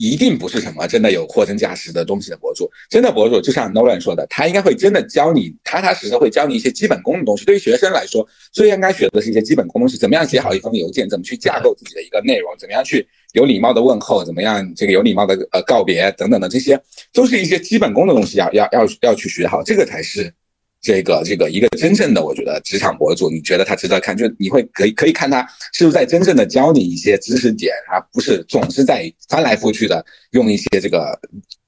[0.00, 2.70] 一定不是什么真的有货真价实的东西的博主。
[2.88, 7.44] 真的博主就像 Nolan 说的，他应该会真的教你，踏踏实实会教你一些基本功的东西。
[7.44, 16.80] 对于学生来说，最应该学的是一些基本功东西，怎么样写好一封邮件，怎么去架构自己的一个内容，怎么样去有礼貌的问候，怎么样这个有礼貌的呃告别等等的这些，
[17.12, 20.32] 都是一些基本功的东西，要要要要去学好，这个才是。
[20.82, 31.18] 这个这个一个真正的，我觉得职场博主，你觉得他值得看，就你会可以可以看他是不是在真正的教你一些知识点，而不是总是在翻来覆去的用一些这个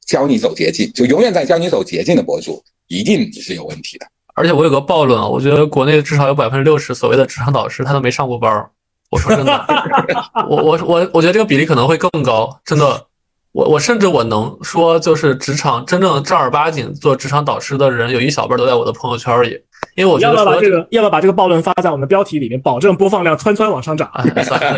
[0.06, 4.06] 教你走捷径，就永远在教你走捷径的博主，一定是有问题的。
[4.34, 8.70] 而且我有个暴论啊，我觉得国内至少有百分之六十所谓的职场导师，他都没上过班儿。
[9.10, 9.66] 我说真的，
[10.48, 13.06] 我我我我觉得这个比例可能会更高，真的。
[13.52, 19.60] 我我甚至我能说，就是职场真正正儿八经做职场导师的人，有一小半都在我的朋友圈里。
[19.96, 24.08] 因为我觉得要不要把这个要不要把这个暴论发在我们的标题里面，保证播放量窜窜往上涨。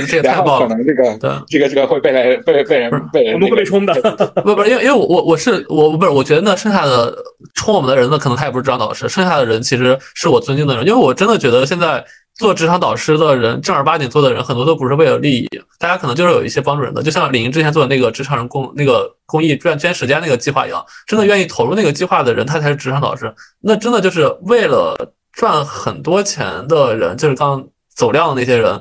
[0.09, 3.95] 这也太暴了，可能这个对这个这个会被人被被人被人我们会被冲的。
[4.43, 7.15] 不不，因为因为我我我是我不是，我觉得呢，剩下的
[7.55, 12.03] 冲我们的人呢，可能他也不是职场导师，剩下的人其实是我尊敬的人，因为我真的觉得现在。
[12.37, 23.33] 做职场导师的人，正儿八经做的人，很多都不是为了利益，大家可能就是有一些帮助人的，就像李莹之前做的那个职场人公那个公益赚捐时间那个计划一样，真的愿意投入那个计划的人，他才是职场导师。
[23.61, 27.65] 那真的就是为了赚很多钱的人，就是刚
[27.95, 28.81] 走量的那些人，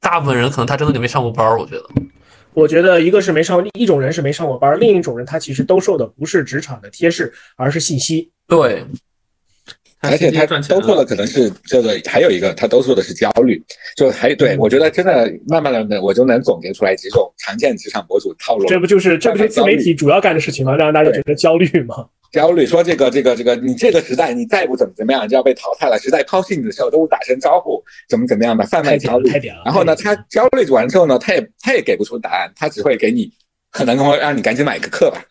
[0.00, 1.84] 大部分人可能他真的就没上过班我觉得，
[2.54, 8.30] 我觉得一个是没上一种人是没上过班另一种人他其实兜售的不是职场的贴士，而是信息。
[8.46, 8.86] 对。
[10.02, 13.62] 而且他都做的可能是这个，还有一个他都做的是焦虑，
[13.96, 18.66] 就还对我觉得真的慢慢的我就能总结出来几种常见职场博主套路。
[18.66, 20.74] 这不就是这不是自媒体主要干的事情吗？
[20.76, 22.04] 让大家觉得焦虑吗？
[22.32, 25.98] 焦虑说这个这个这个，你这个时代你再不怎么怎么样就要被淘汰了。
[25.98, 29.30] 时代抛弃你的时候都不打声招呼，怎么怎么样的贩卖焦虑。
[29.64, 33.30] 然后呢，他焦虑完之后呢，他也他也给不出答案，他只会给你
[33.70, 35.22] 可能会让你赶紧买个课吧，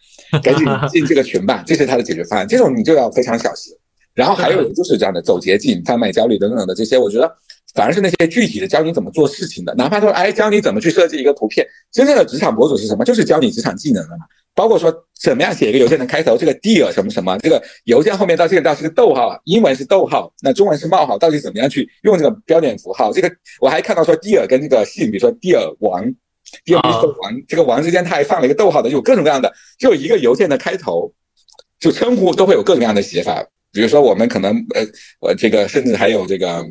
[0.44, 2.48] 赶紧进这个群吧，这是他的解决方案。
[2.48, 3.74] 这种你就要非常小心。
[4.14, 7.32] 然后还有就是这样的走捷径、贩卖焦虑等等的这些，我觉得
[7.74, 13.06] 反而是那些具体的教你怎么做事情的，哪怕说哎教你怎么去设计一个图片，真正的职场博主是什么？
[13.06, 14.26] 就是教你职场技能的嘛。
[14.54, 23.14] 包括说怎么样写一个邮件的开头，这个 dear 什么什么，这个邮件后面到这个到是个逗号，英文是逗号，那中文是冒号，到底怎么样去用这个标点符号？
[23.14, 23.32] 这个
[23.62, 26.04] 我还看到说 dear 跟这个姓，比如说 dear 王
[26.66, 26.82] ，dear
[27.22, 31.14] 王，这个王之间他还放了一个逗号的，有各种各样的，就一个邮件的开头，
[31.80, 33.48] 就称呼都会有各种各样的写法。
[33.72, 34.86] 比如说，我们可能呃，
[35.20, 36.64] 我这个甚至还有这个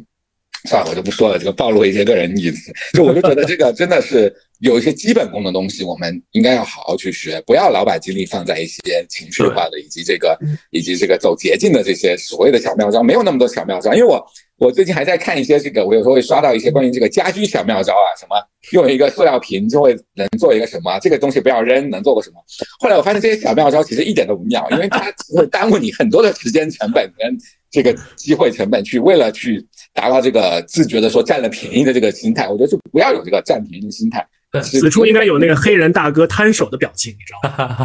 [0.68, 2.72] 算了，我就不说了，这个暴露一些个人隐私。
[2.92, 10.38] 就我就觉得这个真的是有一些基本功的东西，我们应该要好好去学，不要老把精力放在一些情绪化的以及这个
[10.70, 13.94] 以及这个走捷径的这些所谓的小妙招，没有那么多小妙招。
[13.94, 14.22] 因为我
[14.58, 18.36] 我最近还在看一些这个，我有时候会刷到一些关于这个家居小妙招啊，什么
[18.72, 22.36] 用一个塑料瓶就会能做一个什么，这个东西不要扔，能做个什么。
[22.78, 27.34] 后来我发现这些小妙招其实一点都不妙，因为它只会耽误你很多的时间成本跟
[27.70, 29.66] 这个机会成本，去为了去。
[29.92, 34.26] 达到这个自觉的说占了便宜的这个心态，我觉得就不要有这个占便宜的心态。
[34.64, 37.84] 此处应该有那个黑人大哥摊手的表情，你知道吗？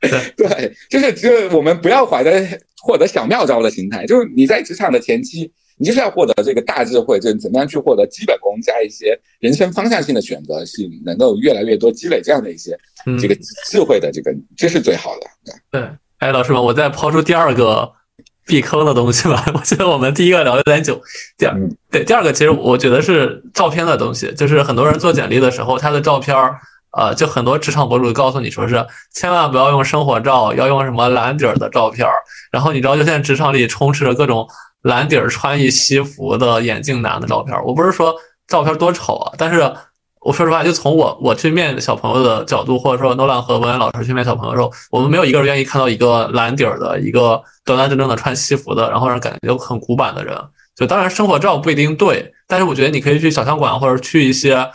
[0.36, 2.32] 对，就是就我们不要怀着
[2.80, 12.74] 获得小妙招的心态，就是你在职场的前期，你就是要获得这个大智慧，就是怎么样去获得基本功加一些人生方向性的选择，是能够越来越多积累这样的一些
[13.20, 15.26] 这个智慧的这个，这是最好的。
[15.70, 15.82] 对，
[16.20, 17.92] 哎，老师们，我再抛出第二个。
[18.46, 21.00] 避坑的东西吧， 我觉得我们第一个聊有点久。
[21.38, 21.54] 第二，
[21.90, 26.58] 对，第二个其实我觉得是照片的东西，就是很多人做简历的时候，他的照片儿，
[26.96, 32.14] 呃，就很多职场博主告诉你说是千万不要用生活照，要用什么蓝底儿的照片儿。
[32.52, 34.46] 然后你知道，就现在职场里充斥着各种
[34.82, 37.64] 蓝底儿穿一西服的眼镜男的照片儿。
[37.64, 38.14] 我不是说
[38.46, 39.72] 照片多丑啊，但是。
[40.24, 50.34] 我说实话，就从我我去面小朋友的角度，或者说 Nolan 和文文老师去面小朋友的时候，我们没有一个人愿意看到一个蓝底儿的一个端端正正的穿西服的，然后让感觉很古板的人。
[50.74, 54.66] 就当然生活照不一定对，但是我觉得你可以去小相馆，或者去一些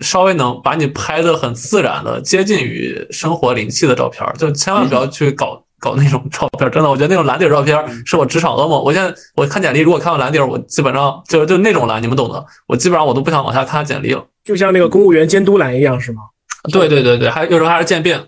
[0.00, 6.68] 稍微能把你拍的很自然的、接近于生活灵气的照片，就千万不要去搞搞那种照片。
[6.70, 8.82] 真的，我觉得那种蓝底儿照片是我职场噩梦。
[8.82, 14.22] 我现在我看简历，如果看到蓝底儿，我基本上就就那种蓝，你们懂的，我基本上我都不想往下看简历了。
[14.48, 16.22] 就像那个公务员监督栏一样，是吗？
[16.72, 18.18] 对对对对，还有时候还是渐变。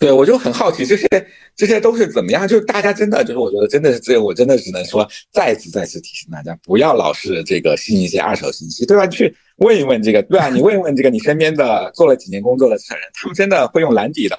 [0.00, 1.06] 对，我就很好奇，这些
[1.54, 2.48] 这些都是怎么样？
[2.48, 9.06] 就是大家真的，就是我觉得真的是这，我真的只能说再次再次提醒大家，不要老是这个信一些二手信息，对吧？
[9.06, 10.48] 去问一问这个，对吧？
[10.48, 14.38] 你问一问这个你身边的做了几年工作的人，他们真的会用蓝底的，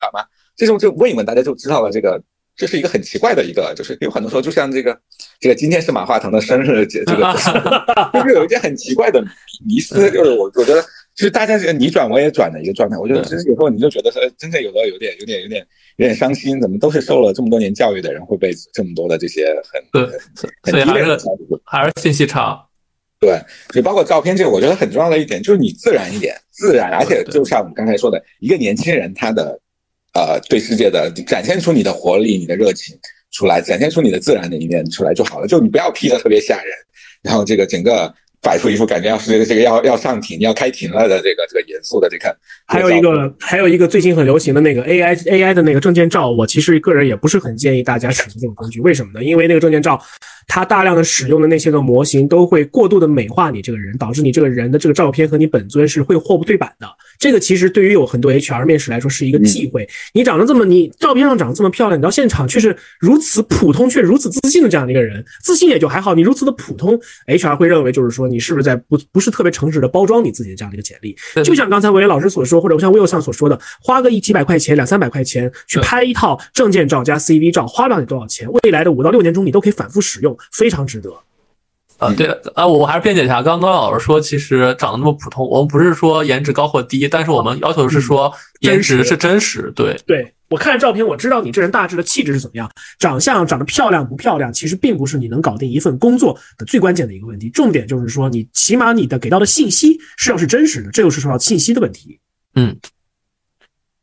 [0.00, 0.24] 好吗？
[0.56, 2.20] 这种就问一问，大家就知道了这个。
[2.62, 4.96] 这是一个很奇怪的一个，就是有很多时候，就像这个，
[5.40, 7.24] 这个今天是马化腾的生日节，这个
[8.14, 9.20] 就是有一件很奇怪的
[9.66, 10.80] 迷思，就是我我觉得，
[11.16, 12.96] 就是大家这个你转我也转的一个状态。
[12.96, 20.18] 我觉得其实有时候你就觉得说，真的有的有点有点有点有点伤心，怎么都是受了这么多年教育的人，会被这么多的这些很对
[20.62, 21.18] 很低劣的
[21.64, 22.64] 还是信息差。
[23.18, 23.40] 对，
[23.72, 29.58] 所以包括照片这个，我觉得很重要的一点就是你自然一点，自然，而且就像我们刚才说的，一个年轻人他的。
[30.14, 32.98] 呃，对世界的展现出你的活力、你的热情
[33.30, 35.46] 出来，展现出你的自然的一面出来就好了。
[35.46, 36.72] 就你不要 P 的特别吓人，
[37.22, 38.12] 然后这个整个
[38.42, 42.36] 摆出一副感觉要是这个这个要要上庭、要开庭了的这个这个严肃的这个。
[42.66, 48.80] 还有一个还有一个最近很流行的那个 AI AI 的那个证件照，我其实个人也不是很建议大家使用这种工具。
[48.80, 49.24] 为什么呢？
[49.24, 50.00] 因为那个证件照，
[50.48, 56.88] 它大量的使用的那些个模型都会过度的美化你这个人，导致你这个人的这个照片和你本尊是会货不对版的。
[57.20, 59.88] 这个其实对于有很多 HR 面试来说是一个忌讳。
[60.12, 66.12] 你长得这么，你照片上长得这么漂亮，你到现场却是如此普通却如此自信的这样的一个人，自信也就还好。
[66.14, 71.14] 你如此的普通，HR 会认为就是说你是不是在不不是特别诚实的包装你自己的这样的一个简历？
[71.44, 81.12] 就像刚才韦老师所说，或者像 Will 上所说的，花个一几百块钱、两三百块钱去拍一套证件照加 CV 照，花不了你多少钱，未来的五到六年中你都可以反复使用，非常值得。
[81.98, 90.32] 啊，对啊，我还是辩解一下，刚刚老师说，其实长得那么普通，我们不是说颜值高或低，但是我们要求是说颜值是真实，对对。
[90.52, 102.20] 我看照片，我知道你这人大致的气质是怎么样，长相长得漂亮不漂亮，其实并不是你能搞定一份工作的最关键的一个问题，重点就是说你起码你的给到的信息是要是真实的，这又是说到信息的问题。
[102.54, 102.76] 嗯，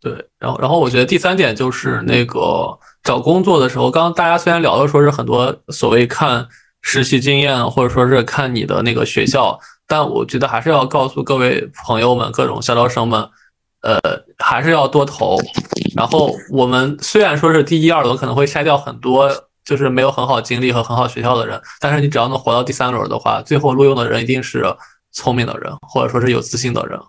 [0.02, 6.48] 对，然后然后我觉得第三点就是那个找工作的时候，刚刚大家虽然聊的说是很多所谓看。
[6.82, 13.22] 实习经验，或者说是看你的那个学校，但我觉得还是要告诉各位朋友们、各种校招生们，
[13.82, 14.00] 呃，
[14.38, 15.38] 还是要多投。
[15.96, 19.30] 然后我们虽然说是第一二轮可能会筛掉很多
[19.66, 24.66] 就是没有很好经历和很好学校的人，但是你只要能活到第三轮的话，最后录用的人一定是
[25.12, 27.00] 聪明的人，或者说是有自信的人。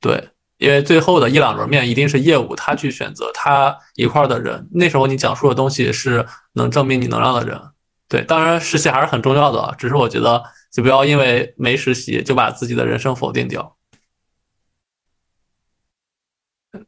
[0.00, 7.60] 对，因为最后的一两轮面一定是业务他去选择他一块的人，那时候你讲述的东西是能证明你能量的人。
[8.08, 10.42] 对，当然实习还是很重要的，只是我觉得
[10.72, 13.76] 就不要因为没实习就把自己的人生否定掉。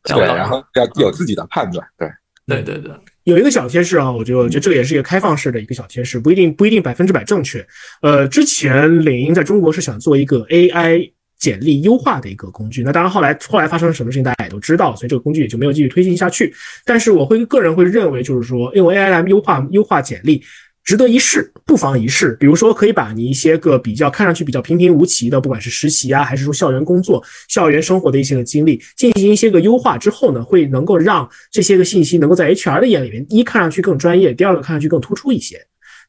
[0.05, 1.87] 对，然后要有自己的判断。
[1.99, 2.09] 对，
[2.47, 2.93] 对对对，
[3.25, 7.67] 有一个小贴士啊，我就觉得这个也是一个开放式的一个小贴士，不一定不一定百分之百正确。
[8.01, 16.55] 呃，之前领英在中国是想做一个 AI 简历优化的一个工具，那当然后来后来发生了什么事情大家也都知道，所以这个工具也就没有继续推进下去。
[16.85, 20.43] 但是我会个人会认为，就是说用 AI 来优化优化简历。
[20.85, 22.37] 值得一试，不妨一试。
[22.41, 35.57] 比如说，可以把你一些个比较看上去比较平平无奇的，不管是实习啊，还是说校园工作、校园生活的一些个经历，进行一些个优化之后呢，会能够让这些个信息能够在 HR 的眼里面，一看上去更专业，第二个看上去更突出一些。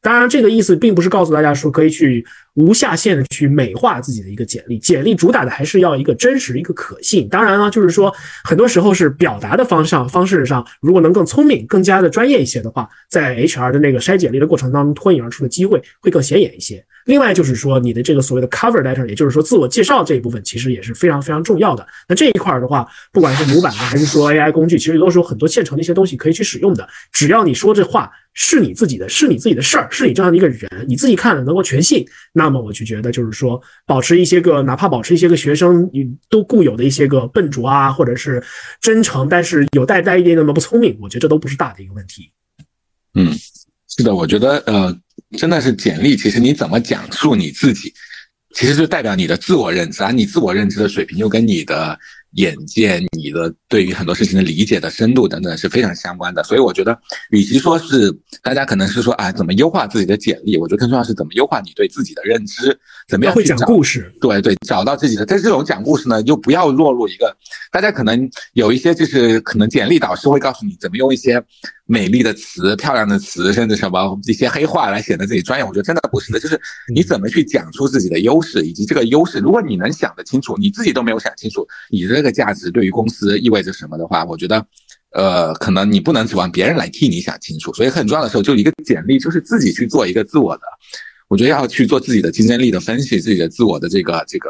[0.02, 4.78] 当然，这个意思并不是告诉大家说可以去无下限的去美化自己的一个简历。
[4.78, 7.28] 简历主打的还是要一个真实、一个可信。
[7.28, 16.84] 当然了，就是说很多时候是表达的方向方式上，如果能更聪明、更加的专业一些的话，在 HR 的那个筛简历的过程当中脱颖而出的机会会更显眼一些。
[17.06, 21.86] 另外就是说，你的这个所谓的 cover letter，也就是说自我介绍这一部分，其实也是非常非常重要的。
[22.08, 26.88] 那这一块的话，不管是模板的还是说 AI 工具，其实都是有很多现成的一些东西可以去使用的。
[27.12, 28.10] 只要你说这话。
[28.36, 38.44] 是你自己的，是你自己的事儿，是你这样的一个人，你自己看了能够全信，那那么我就觉得就是说，保持一些个，哪怕保持一些个学生你都固有的一些个笨拙啊，或者是
[38.82, 42.30] 真诚，但是有带带一点点的不聪明，我觉得这都不是大的一个问题。
[43.14, 43.32] 嗯，
[43.88, 44.94] 是的，我觉得呃，
[45.38, 47.94] 真的是简历，其实你怎么讲述你自己，
[48.54, 51.98] 其实就代表你的自我认知啊，你自我认知的水平又跟你的。
[52.34, 56.98] 眼界，你的对于很多事情的理解的深度等等是非常相关的，所以我觉得，
[57.30, 58.12] 与其说是
[58.42, 62.76] 大家可能是说啊怎么优化自己的简历，我觉得更重要是怎么优化你对自己的认知，
[63.08, 65.24] 怎么样会讲故事，对对，找到自己的。
[65.24, 67.36] 但是这种讲故事呢，就不要落入一个
[67.70, 71.42] 大家可能有一些就是可能简历导师会告诉你怎么用一些。
[71.86, 76.40] 美丽的词、漂亮的词，甚至什么一些黑话来显得自己专业，我觉得真的不是的。
[76.40, 76.58] 就是
[76.92, 84.66] 你怎么去讲出自己的优势，以及这个优势，如果你能想得清楚，你自己都没有想清楚，你这个价值对于公司意味着什么的话，我觉得，
[85.10, 87.72] 呃，可能你不能指望别人来替你想清楚。
[87.74, 90.62] 所以很重要的时候，就一个简历，就是自己去做一个自我的。
[91.34, 94.48] 我觉得要去做自己的竞争力的分析，自己的自我的这个这个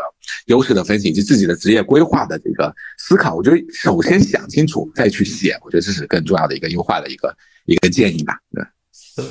[0.48, 3.34] 优势的分析，以及自己的职业规划的这个思考。
[3.34, 8.34] 我觉得首先想清楚再去写，我觉得这是更重要的一个优化的一个一个建议吧。
[8.52, 8.62] 对，
[9.16, 9.24] 对。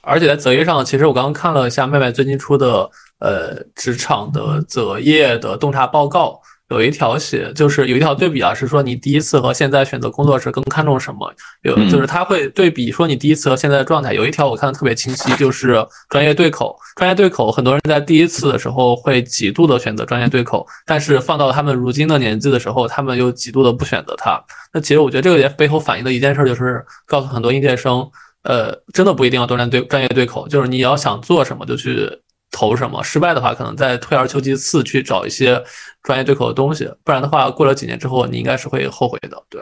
[0.00, 6.40] 而且在择业上，其实我刚刚看了一下麦麦最近出的呃职场的择业的洞察报告。
[6.70, 11.30] 有一条写，就是有一条对比啊，是说你第一次和现在选择工作时更看重什么？
[11.62, 14.14] 有就是他会对比说你第一次和现在的状态。
[14.14, 16.74] 有一条我看的特别清晰，就是专业对口。
[16.96, 24.42] 专业对口，很多人在第一次的时候会极度的选择专业对口，但是放到他们如今的年纪的时候，他们又极度的不选择它。
[24.72, 28.10] 那其实我觉得这个也背后反映的一件事，就是告诉很多应届生，
[28.42, 32.10] 呃，真的不一定要锻炼对专业对口，就是你要想做什么就去。
[32.54, 33.02] 投什么？
[33.02, 35.60] 失败的话，可能再退而求其次去找一些
[36.04, 39.42] 专业对口的东西，不然的话，过了几年之后，你应该是会后悔的。
[39.50, 39.60] 对。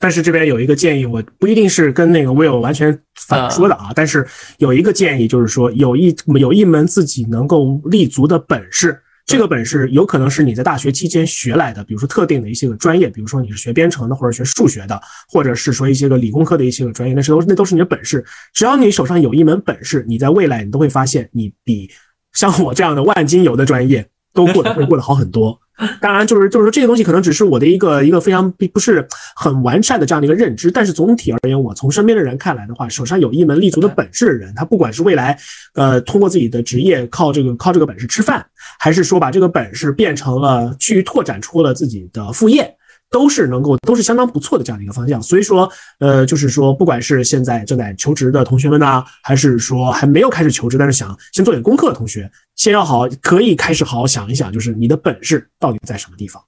[0.00, 2.96] 但是这边有一个建议，我不一定是跟那个 Will 完全
[3.26, 4.26] 反说的啊，但是
[4.58, 18.24] 有一个建议就是说，有一有一门自己能够立足的本事，这个本事有可能是你在大学期间学来的，比如说特定的一些个专业，比如说你是学编程的，或者学数学的，或者是说一些个理工科的一些个专业，那是都那都是你的本事。
[18.54, 21.90] 只要你手上有一门本事，你在未来你都会发现你比。
[22.38, 25.58] 像我这样的万金油的专业，都过得会过得好很多。
[26.00, 30.70] 当然，就是就是说这些东西可能只是我的一个一个非常并不是很完善的这样的一个认知。
[30.70, 35.36] 但是总体而言，我从身边的人看来的话，手上有一门立足的本事的人，他不管是未来
[35.74, 38.46] 呃通过自己的职业靠这个靠这个本事吃饭，
[38.78, 42.72] 还是说把这个本事变成了去拓展出了自己的副业。
[43.10, 45.22] 都是能够，都是相当不错的这样的一个方向。
[45.22, 56.42] 所以说，呃，就是说，不管是现在正在求职的同学们呢，还是说还没有开始求职，但是想先做点功课的同学，先要好，可以开始好好想一想，就是你的本事到底在什么地方。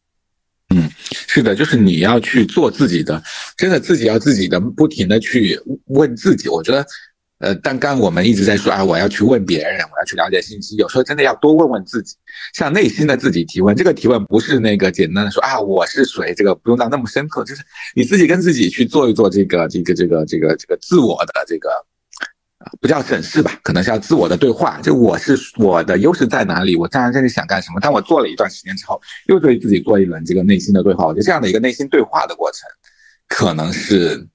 [0.74, 0.88] 嗯，
[1.26, 3.22] 是的，就是你要去做自己的，
[3.56, 6.48] 真的自己要自己的，不停的去问自己。
[6.48, 6.86] 我觉得。
[7.40, 10.76] 呃，但刚我们一直在说啊，我要去问别人，我要去了解信息。
[10.76, 12.14] 有时候真的要多问问自己，
[12.52, 13.74] 向内心的自己提问。
[13.74, 17.62] 这个提问不是那个简单的说啊，我是谁，这个不用到那么深刻，就是
[17.96, 21.70] 你自己跟自己去做一做这个这个这个这个这个自我的这个，
[22.78, 24.78] 不叫审视吧，可能是要自我的对话。
[24.82, 26.76] 就我是我的优势在哪里？
[26.76, 27.80] 我站在这里想干什么？
[27.80, 31.06] 当我做了一段时间之后，又对自己做一轮这个内心的对话。
[31.06, 32.68] 我觉得这样的一个内心对话的过程，
[33.28, 34.28] 可能是。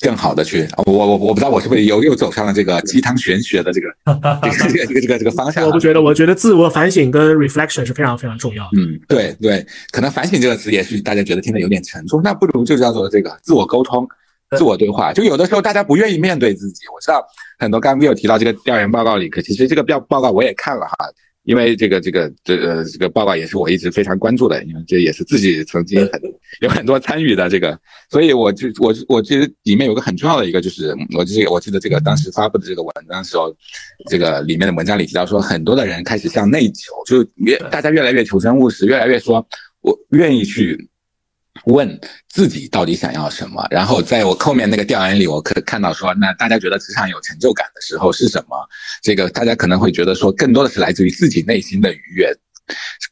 [0.00, 3.88] 更好的去，我我我不知道我是不是又又走上了这个鸡汤玄学的这个
[4.42, 5.64] 这个这个这个这个方向。
[5.64, 8.70] 我不觉得，我觉得自我反省跟 reflection 是非常非常重要的。
[8.76, 14.06] 嗯，对对，可能反省这个词也是大家觉得听得有点沉重，那不如就叫做这个自我沟通、
[14.56, 15.14] 自我对话。
[15.14, 17.26] 就有的时候大家不愿意面对自己，我知道
[17.58, 20.94] 很多刚刚有提到这个调研报告里，可其实这个报报告我也看了哈。
[21.46, 26.20] 因为这个这个这个这个报告也是我一直非常关注的，因为这也是自己曾经很
[26.60, 27.78] 有很多参与的这个，
[28.10, 33.54] 所以我就我我觉得里面有个很重要的一个，就是我记得我记得这个当时发布的这个文章时候，
[34.10, 39.46] 这个里面的文章里提到说，很多的人开始向内求，就越大家越来越求生务实，越来越说
[39.82, 40.88] 我愿意去
[41.64, 43.66] 问自己到底想要什么。
[43.70, 48.56] 然后在我后面那个调研里，我可看到说，那大家觉得职场有成就感的时候是什么？
[49.02, 52.32] 这个大家可能会觉得说，更多的是来自于自己内心的愉悦。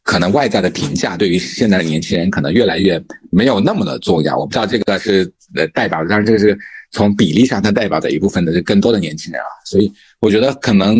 [0.02, 3.00] 可能外在的评价对于现在的年轻人可能越来越
[3.30, 4.36] 没有那么的重要。
[4.36, 6.58] 我不知道这个是呃代表，当然这个是
[6.90, 9.46] 从比例上它代表的一部分的更多的年轻人啊。
[9.64, 10.98] 所以我觉得可能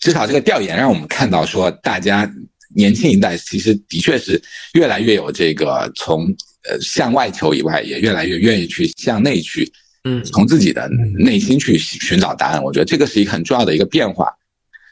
[0.00, 2.28] 至少这个调研让我们看到说，大家
[2.74, 4.40] 年轻一代其实的确是
[4.74, 6.26] 越来越有这个从
[6.68, 9.70] 呃向外求以外，也越来越愿意去向内去，
[10.04, 10.88] 嗯，从自己的
[11.18, 12.62] 内心去寻找答案。
[12.62, 14.32] 我觉得这个是一个很重要的一个变化。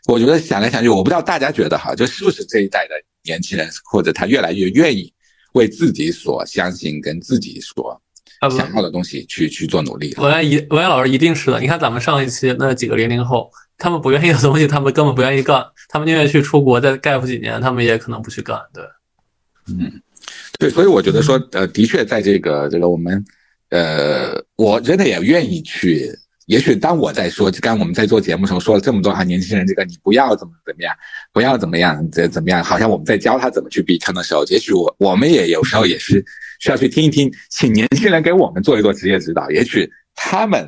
[0.07, 2.95] 我觉得想来想去，我不知道大家觉得哈，就是不是这一代的
[3.25, 5.13] 年轻人，或者他越来越愿意
[5.53, 8.01] 为自己所相信跟自己所
[8.57, 10.15] 想要的东西去去做努力。
[10.17, 11.61] 文安一文安老师一定是的。
[11.61, 18.59] 你看咱们上一期那几个零零后，他们不愿意的东西，他们根本不愿意干， 他们宁愿去出国再 gap 几年，他们也可能不去干。
[18.75, 18.85] 对，
[19.69, 19.91] 嗯，
[20.59, 23.25] 对，所以我觉得说，呃，的确在这个这个我们，
[23.71, 26.11] 呃，我真的也愿意去。
[26.47, 30.97] 也许当我在说，刚我们在做节目时候说了这么多啊，年轻人这个你不要怎么怎么样，
[31.31, 36.25] 不要怎么样，怎怎么样，好像我们在教他怎么去避坑的时候，也许我我们也有时候也是
[36.59, 40.67] 需要去听一听，请年轻人给我们做一做职业指导，也许他们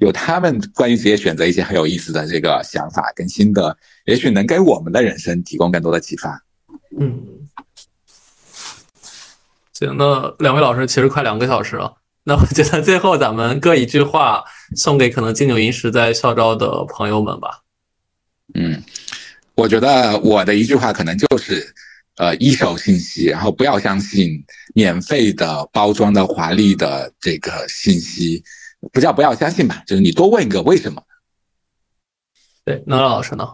[0.00, 3.76] 有他们关于职业选择一些很有意思的这个想法跟心得，
[4.06, 6.42] 也许能给我们的人生提供更多的启发。
[6.98, 7.22] 嗯，
[9.72, 11.94] 行，那两位老师其实快两个小时了。
[12.24, 14.42] 那我觉得最后咱们各一句话
[14.74, 17.60] 送给可能金九银十在校招的朋友们吧。
[18.54, 18.82] 嗯，
[19.54, 21.72] 我觉得我的一句话可能就是，
[22.16, 24.42] 呃，一手信息，然后不要相信
[24.74, 28.42] 免费的包装的华丽的这个信息，
[28.92, 31.02] 不叫不要相信吧，就是你多问一个为什么。
[32.64, 33.48] 对，那老师呢？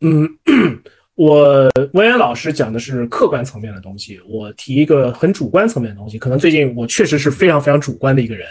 [0.00, 0.28] 嗯。
[1.16, 6.18] 我文言老师讲的是客观层面的东西，我提一个很主观层面的东西。
[6.18, 8.48] 可能最近我确实是非常非常主观的一个人，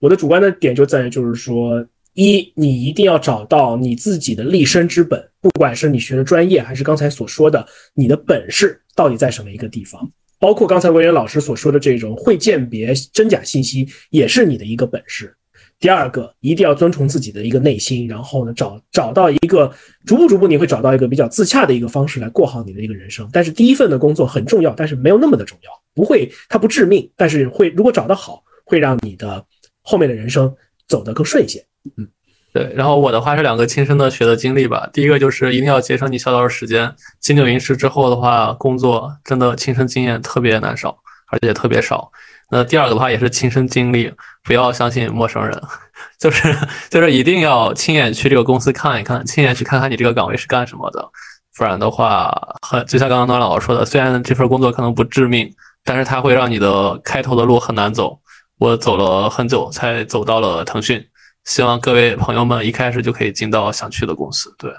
[0.00, 7.64] 我的主观的点就在于，就是说，一，你一定要找到你自己的立身之本，不管是你学的专业，还是刚才所说的
[7.94, 10.10] 你的本事到底在什么一个地方，
[10.40, 15.32] 包括刚才文言老师所说的这种会鉴别真假信息，也是你的一个本事。
[15.80, 19.72] 第二个，一定要遵从自己的一个内心，然后呢，找找到一个
[20.04, 23.26] 逐步逐步，你会找到一个比较自洽的一个方式来过好你的一个人生。
[23.32, 29.42] 但是第一份的工作很重要，但是没有那么的重要，不会它不致命，但是会如果找得好，会让你的
[29.80, 30.54] 后面的人生
[30.86, 31.64] 走得更顺一些。
[31.96, 32.06] 嗯，
[32.52, 32.70] 对。
[32.74, 34.86] 然后我的话是两个亲身的学的经历吧。
[34.92, 40.98] 第一个就是一定要节省你校招的时间，金九银十之后的话，工作真的亲身经验特别难少，
[41.30, 42.12] 而且特别少。
[42.50, 44.12] 那第二个的话也是亲身经历，
[44.42, 45.62] 不要相信陌生人，
[46.18, 46.54] 就是
[46.90, 51.08] 就是一定要亲眼去这个公司看一看，亲眼去看看你这个岗位是干什么的，
[51.56, 52.32] 不然的话，
[52.66, 55.54] 很就像刚刚暖老师说的，虽然这份工作可能不致命，
[55.84, 58.20] 但是它会让你的开头的路很难走。
[58.58, 61.02] 我走了很久才走到了腾讯，
[61.44, 64.54] 希望各位朋友们一开始就可以进到想去的公司。
[64.58, 64.70] 对，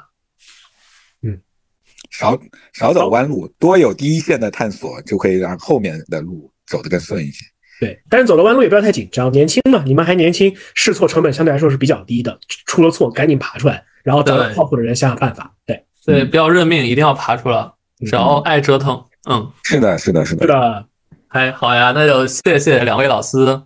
[1.23, 1.41] 嗯，
[2.11, 2.38] 少
[2.73, 7.43] 少走弯路，多有第一线的探索，就可以让后面的路走得更顺一些。
[7.82, 15.52] 对，但是走了弯路也不要太紧张，年轻嘛，你们还年轻，试错成本相对来说是比较低的，出了错赶紧爬出来，然后找靠谱的人想想办法。
[15.66, 17.72] 对对，不要认命，一定要爬出来，
[18.06, 19.03] 只要爱折腾。
[19.28, 20.44] 嗯，是的，是的，是的。
[20.44, 20.86] 是的，
[21.30, 23.60] 哎，好呀，那就谢谢两位老师，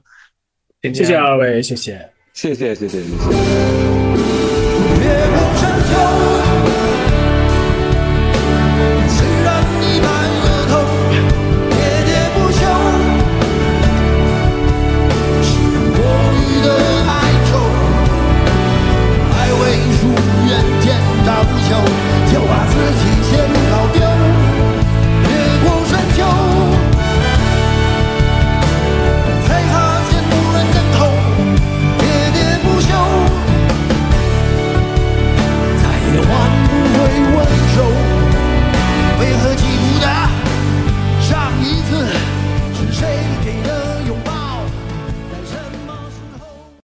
[0.81, 3.09] 谢谢二位，谢谢，谢谢，谢谢，谢谢。